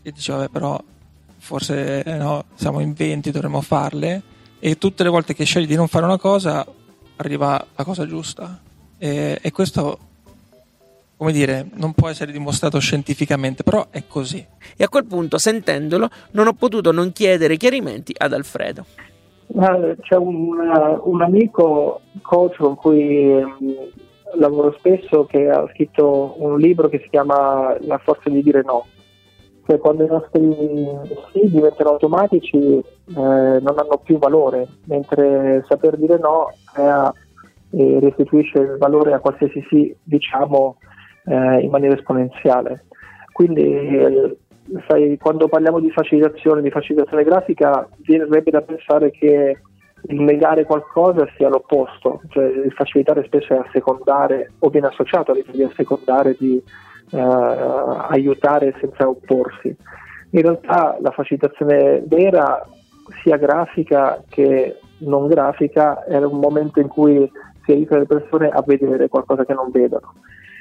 e 0.00 0.12
dici 0.12 0.30
vabbè 0.30 0.48
però 0.48 0.80
forse 1.36 2.02
eh, 2.02 2.16
no, 2.16 2.44
siamo 2.54 2.80
in 2.80 2.94
20, 2.94 3.30
dovremmo 3.30 3.60
farle 3.60 4.22
e 4.58 4.78
tutte 4.78 5.02
le 5.02 5.10
volte 5.10 5.34
che 5.34 5.44
scegli 5.44 5.66
di 5.66 5.76
non 5.76 5.86
fare 5.86 6.06
una 6.06 6.18
cosa 6.18 6.66
arriva 7.16 7.64
la 7.74 7.84
cosa 7.84 8.06
giusta 8.06 8.60
e, 8.96 9.38
e 9.40 9.52
questo 9.52 9.98
come 11.18 11.32
dire, 11.32 11.66
non 11.74 11.94
può 11.94 12.08
essere 12.08 12.30
dimostrato 12.30 12.78
scientificamente, 12.78 13.64
però 13.64 13.88
è 13.90 14.04
così. 14.06 14.44
E 14.76 14.84
a 14.84 14.88
quel 14.88 15.04
punto, 15.04 15.36
sentendolo, 15.36 16.08
non 16.30 16.46
ho 16.46 16.52
potuto 16.52 16.92
non 16.92 17.10
chiedere 17.10 17.56
chiarimenti 17.56 18.14
ad 18.16 18.32
Alfredo. 18.32 18.84
C'è 20.00 20.14
un, 20.14 20.56
un 21.02 21.22
amico 21.22 22.02
coach 22.22 22.58
con 22.58 22.76
cui 22.76 23.42
lavoro 24.34 24.72
spesso 24.78 25.24
che 25.24 25.48
ha 25.48 25.66
scritto 25.72 26.34
un 26.38 26.58
libro 26.58 26.88
che 26.88 27.00
si 27.00 27.08
chiama 27.08 27.76
La 27.80 27.98
forza 27.98 28.28
di 28.28 28.42
dire 28.42 28.62
no. 28.62 28.86
Cioè 29.66 29.78
quando 29.78 30.04
i 30.04 30.08
nostri 30.08 30.54
sì 31.32 31.50
diventano 31.50 31.90
automatici 31.90 32.58
eh, 32.58 32.82
non 33.06 33.74
hanno 33.76 34.00
più 34.02 34.18
valore, 34.18 34.66
mentre 34.86 35.64
saper 35.68 35.96
dire 35.98 36.18
no 36.18 36.52
crea 36.72 37.12
e 37.70 37.98
restituisce 38.00 38.58
il 38.58 38.76
valore 38.78 39.12
a 39.12 39.18
qualsiasi 39.18 39.62
sì 39.68 39.94
diciamo 40.02 40.76
eh, 41.26 41.60
in 41.60 41.70
maniera 41.70 41.94
esponenziale. 41.94 42.86
Quindi 43.32 43.62
eh, 43.62 44.36
sai, 44.86 45.16
quando 45.18 45.48
parliamo 45.48 45.80
di 45.80 45.90
facilitazione, 45.90 46.62
di 46.62 46.70
facilitazione 46.70 47.24
grafica, 47.24 47.88
viene 47.98 48.26
da 48.26 48.62
pensare 48.62 49.10
che 49.10 49.60
il 50.08 50.20
negare 50.20 50.64
qualcosa 50.64 51.28
sia 51.36 51.48
l'opposto, 51.48 52.22
cioè 52.28 52.44
il 52.44 52.72
facilitare 52.72 53.24
spesso 53.24 53.54
è 53.54 53.58
assecondare 53.58 54.52
o 54.60 54.68
viene 54.70 54.86
associato 54.86 55.32
all'idea 55.32 55.52
di 55.52 55.62
assecondare, 55.62 56.36
di 56.38 56.62
eh, 57.10 57.20
aiutare 57.20 58.74
senza 58.80 59.08
opporsi. 59.08 59.74
In 60.30 60.42
realtà 60.42 60.96
la 61.00 61.10
facilitazione 61.10 62.02
vera, 62.06 62.66
sia 63.22 63.36
grafica 63.36 64.22
che 64.28 64.78
non 64.98 65.26
grafica, 65.26 66.04
è 66.04 66.16
un 66.18 66.38
momento 66.38 66.80
in 66.80 66.88
cui 66.88 67.30
si 67.64 67.72
aiuta 67.72 67.98
le 67.98 68.06
persone 68.06 68.48
a 68.48 68.62
vedere 68.64 69.08
qualcosa 69.08 69.44
che 69.44 69.54
non 69.54 69.70
vedono. 69.70 70.14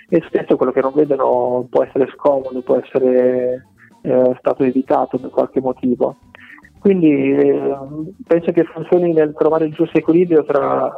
E 0.09 0.23
spesso 0.27 0.55
quello 0.55 0.71
che 0.71 0.81
non 0.81 0.93
vedono 0.93 1.67
può 1.69 1.83
essere 1.83 2.09
scomodo, 2.13 2.61
può 2.61 2.77
essere 2.77 3.65
eh, 4.01 4.35
stato 4.39 4.63
evitato 4.63 5.17
per 5.17 5.29
qualche 5.29 5.61
motivo. 5.61 6.17
Quindi 6.79 7.31
eh, 7.31 7.75
penso 8.25 8.51
che 8.51 8.63
funzioni 8.63 9.13
nel 9.13 9.33
trovare 9.37 9.65
il 9.65 9.73
giusto 9.73 9.97
equilibrio 9.97 10.45
tra 10.45 10.97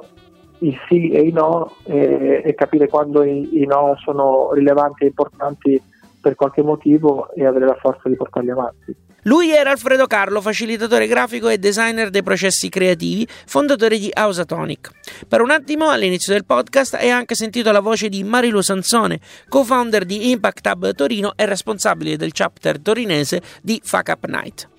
i 0.60 0.78
sì 0.88 1.10
e 1.10 1.22
i 1.22 1.32
no 1.32 1.76
e, 1.86 2.42
e 2.46 2.54
capire 2.54 2.88
quando 2.88 3.24
i, 3.24 3.62
i, 3.62 3.65
no 3.65 3.96
sono 4.04 4.52
rilevanti 4.54 5.04
e 5.04 5.08
importanti 5.08 5.82
per 6.22 6.36
qualche 6.36 6.62
motivo 6.62 7.32
e 7.34 7.46
avere 7.46 7.65
la 7.65 7.78
forza 7.80 8.10
di 8.10 8.15
portarli 8.15 8.52
avanti. 8.52 8.96
Lui 9.24 9.52
era 9.52 9.72
Alfredo 9.72 10.08
Carlo, 10.08 10.39
facilitatore 10.39 11.06
grafico 11.06 11.50
e 11.50 11.58
designer 11.58 12.10
dei 12.10 12.24
processi 12.24 12.70
creativi, 12.70 13.28
fondatore 13.28 13.98
di 13.98 14.10
Ausatonic. 14.13 14.92
Per 15.28 15.42
un 15.42 15.52
attimo, 15.52 15.89
all'inizio 15.89 16.32
del 16.32 16.46
podcast, 16.46 16.94
hai 16.94 17.10
anche 17.10 17.36
sentito 17.36 17.72
la 17.72 17.82
voce 17.82 18.08
di 18.08 18.24
Marilu 18.24 18.62
Sansone, 18.62 19.20
co-founder 19.50 20.06
di 20.06 20.32
Impact 20.32 20.65
Hub 20.68 20.94
Torino 20.94 21.34
e 21.36 21.46
responsabile 21.46 22.15
del 22.15 22.32
chapter 22.32 22.80
torinese 22.80 23.42
di 23.62 23.82
Fuck 23.84 24.08
Up 24.08 24.26
Night. 24.26 24.70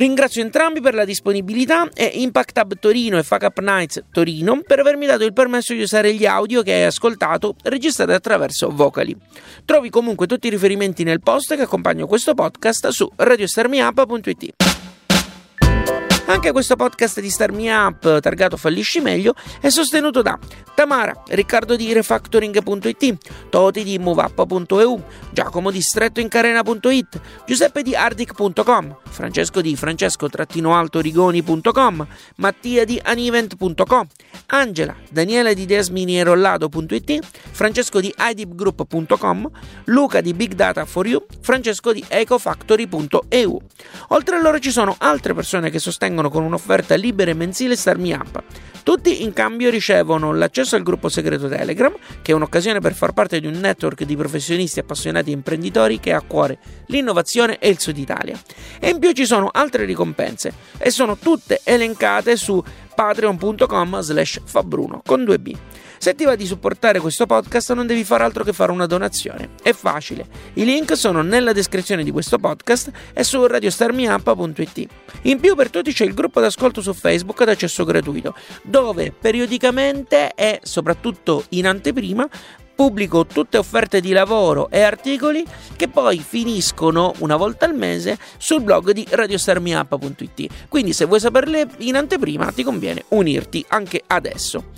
Ringrazio 0.00 0.40
entrambi 0.40 0.80
per 0.80 0.94
la 0.94 1.04
disponibilità 1.04 1.86
e 1.92 2.10
Impact 2.14 2.56
Hub 2.56 2.78
Torino 2.78 3.18
e 3.18 3.22
Fuck 3.22 3.42
Up 3.42 3.58
Nights 3.60 4.04
Torino 4.10 4.62
per 4.66 4.78
avermi 4.78 5.04
dato 5.04 5.24
il 5.24 5.34
permesso 5.34 5.74
di 5.74 5.82
usare 5.82 6.14
gli 6.14 6.24
audio 6.24 6.62
che 6.62 6.72
hai 6.72 6.84
ascoltato 6.84 7.54
registrati 7.64 8.12
attraverso 8.12 8.70
Vocali. 8.70 9.14
Trovi 9.66 9.90
comunque 9.90 10.26
tutti 10.26 10.46
i 10.46 10.50
riferimenti 10.50 11.04
nel 11.04 11.20
post 11.20 11.54
che 11.54 11.60
accompagna 11.60 12.06
questo 12.06 12.32
podcast 12.32 12.88
su 12.88 13.10
radiostarmiup.it. 13.14 14.69
Anche 16.30 16.52
questo 16.52 16.76
podcast 16.76 17.20
di 17.20 17.28
Star 17.28 17.50
Me 17.50 17.72
Up, 17.72 18.20
targato 18.20 18.56
Fallisci 18.56 19.00
Meglio, 19.00 19.34
è 19.60 19.68
sostenuto 19.68 20.22
da 20.22 20.38
Tamara, 20.74 21.24
Riccardo 21.26 21.74
di 21.74 21.92
Refactoring.it, 21.92 23.48
Toti 23.50 23.82
di 23.82 23.98
MoveUp.eu, 23.98 25.02
Giacomo 25.32 25.72
di 25.72 25.82
StrettoIncarena.it, 25.82 27.20
Giuseppe 27.44 27.82
di 27.82 27.96
Ardic.com, 27.96 28.98
Francesco 29.08 29.60
di 29.60 29.74
Francesco-altorigoni.com, 29.74 32.06
Mattia 32.36 32.84
di 32.84 33.00
Anivent.com, 33.02 34.06
Angela, 34.46 34.94
Daniele 35.10 35.54
di 35.54 35.66
Desminierollado.it, 35.66 37.18
Francesco 37.50 38.00
di 38.00 38.14
idipgroup.com, 38.16 39.50
Luca 39.86 40.20
di 40.20 40.32
Big 40.32 40.54
Data 40.54 40.84
for 40.84 41.08
You, 41.08 41.26
Francesco 41.40 41.92
di 41.92 42.04
ecofactory.eu. 42.06 43.60
Oltre 44.08 44.36
a 44.36 44.40
loro 44.40 44.60
ci 44.60 44.70
sono 44.70 44.94
altre 44.96 45.34
persone 45.34 45.70
che 45.70 45.80
sostengono 45.80 46.18
vengono 46.20 46.30
con 46.30 46.44
un'offerta 46.44 46.94
libera 46.94 47.30
e 47.30 47.34
mensile 47.34 47.76
Star 47.76 47.98
Me 47.98 48.12
Up. 48.12 48.42
Tutti 48.82 49.22
in 49.22 49.32
cambio 49.32 49.70
ricevono 49.70 50.32
l'accesso 50.34 50.76
al 50.76 50.82
gruppo 50.82 51.08
segreto 51.08 51.48
Telegram, 51.48 51.94
che 52.22 52.32
è 52.32 52.34
un'occasione 52.34 52.80
per 52.80 52.94
far 52.94 53.12
parte 53.12 53.40
di 53.40 53.46
un 53.46 53.54
network 53.54 54.04
di 54.04 54.16
professionisti 54.16 54.80
appassionati 54.80 55.30
e 55.30 55.34
imprenditori 55.34 56.00
che 56.00 56.12
ha 56.12 56.18
a 56.18 56.22
cuore 56.26 56.58
l'innovazione 56.86 57.58
e 57.58 57.68
il 57.68 57.78
Sud 57.78 57.98
Italia. 57.98 58.38
E 58.78 58.90
in 58.90 58.98
più 58.98 59.12
ci 59.12 59.26
sono 59.26 59.48
altre 59.52 59.84
ricompense 59.84 60.52
e 60.78 60.90
sono 60.90 61.16
tutte 61.16 61.60
elencate 61.64 62.36
su 62.36 62.62
patreon.com 62.94 64.00
slash 64.00 64.40
fabbruno 64.44 65.02
con 65.04 65.22
2b. 65.22 65.56
Se 66.02 66.14
ti 66.14 66.24
va 66.24 66.34
di 66.34 66.46
supportare 66.46 66.98
questo 66.98 67.26
podcast 67.26 67.74
non 67.74 67.86
devi 67.86 68.04
fare 68.04 68.24
altro 68.24 68.42
che 68.42 68.54
fare 68.54 68.72
una 68.72 68.86
donazione. 68.86 69.50
È 69.62 69.74
facile. 69.74 70.26
I 70.54 70.64
link 70.64 70.96
sono 70.96 71.20
nella 71.20 71.52
descrizione 71.52 72.02
di 72.04 72.10
questo 72.10 72.38
podcast 72.38 72.90
e 73.12 73.22
su 73.22 73.46
radiostarmiup.it. 73.46 74.86
In 75.24 75.38
più 75.40 75.54
per 75.54 75.68
tutti 75.68 75.92
c'è 75.92 76.06
il 76.06 76.14
gruppo 76.14 76.40
d'ascolto 76.40 76.80
su 76.80 76.94
Facebook 76.94 77.42
ad 77.42 77.50
accesso 77.50 77.84
gratuito, 77.84 78.34
dove 78.62 79.12
periodicamente 79.12 80.32
e 80.34 80.60
soprattutto 80.62 81.44
in 81.50 81.66
anteprima 81.66 82.26
pubblico 82.80 83.26
tutte 83.26 83.58
offerte 83.58 84.00
di 84.00 84.10
lavoro 84.10 84.70
e 84.70 84.80
articoli 84.80 85.44
che 85.76 85.88
poi 85.88 86.24
finiscono 86.26 87.12
una 87.18 87.36
volta 87.36 87.66
al 87.66 87.74
mese 87.74 88.16
sul 88.38 88.62
blog 88.62 88.92
di 88.92 89.06
radiostarmiup.it. 89.06 90.66
Quindi 90.66 90.94
se 90.94 91.04
vuoi 91.04 91.20
saperle 91.20 91.68
in 91.80 91.96
anteprima 91.96 92.50
ti 92.52 92.62
conviene 92.62 93.04
unirti 93.08 93.62
anche 93.68 94.02
adesso. 94.06 94.70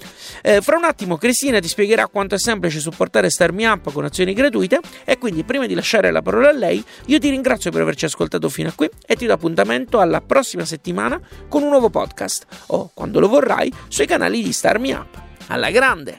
Eh, 0.42 0.60
fra 0.60 0.78
un 0.78 0.82
attimo 0.82 1.16
Cristina 1.16 1.60
ti 1.60 1.68
spiegherà 1.68 2.08
quanto 2.08 2.34
è 2.34 2.38
semplice 2.40 2.80
supportare 2.80 3.30
Starmi 3.30 3.62
con 3.92 4.04
azioni 4.04 4.32
gratuite 4.32 4.80
e 5.04 5.16
quindi 5.16 5.44
prima 5.44 5.66
di 5.66 5.74
lasciare 5.74 6.10
la 6.10 6.22
parola 6.22 6.48
a 6.48 6.52
lei 6.52 6.84
io 7.06 7.20
ti 7.20 7.30
ringrazio 7.30 7.70
per 7.70 7.82
averci 7.82 8.06
ascoltato 8.06 8.48
fino 8.48 8.70
a 8.70 8.72
qui 8.74 8.90
e 9.06 9.14
ti 9.14 9.26
do 9.26 9.32
appuntamento 9.32 10.00
alla 10.00 10.20
prossima 10.20 10.64
settimana 10.64 11.20
con 11.46 11.62
un 11.62 11.68
nuovo 11.68 11.88
podcast 11.88 12.46
o 12.66 12.90
quando 12.92 13.20
lo 13.20 13.28
vorrai 13.28 13.72
sui 13.86 14.06
canali 14.06 14.42
di 14.42 14.52
Starmi. 14.52 14.96
Alla 15.46 15.70
grande! 15.70 16.18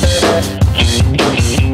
Thank 0.83 1.61
you. 1.61 1.70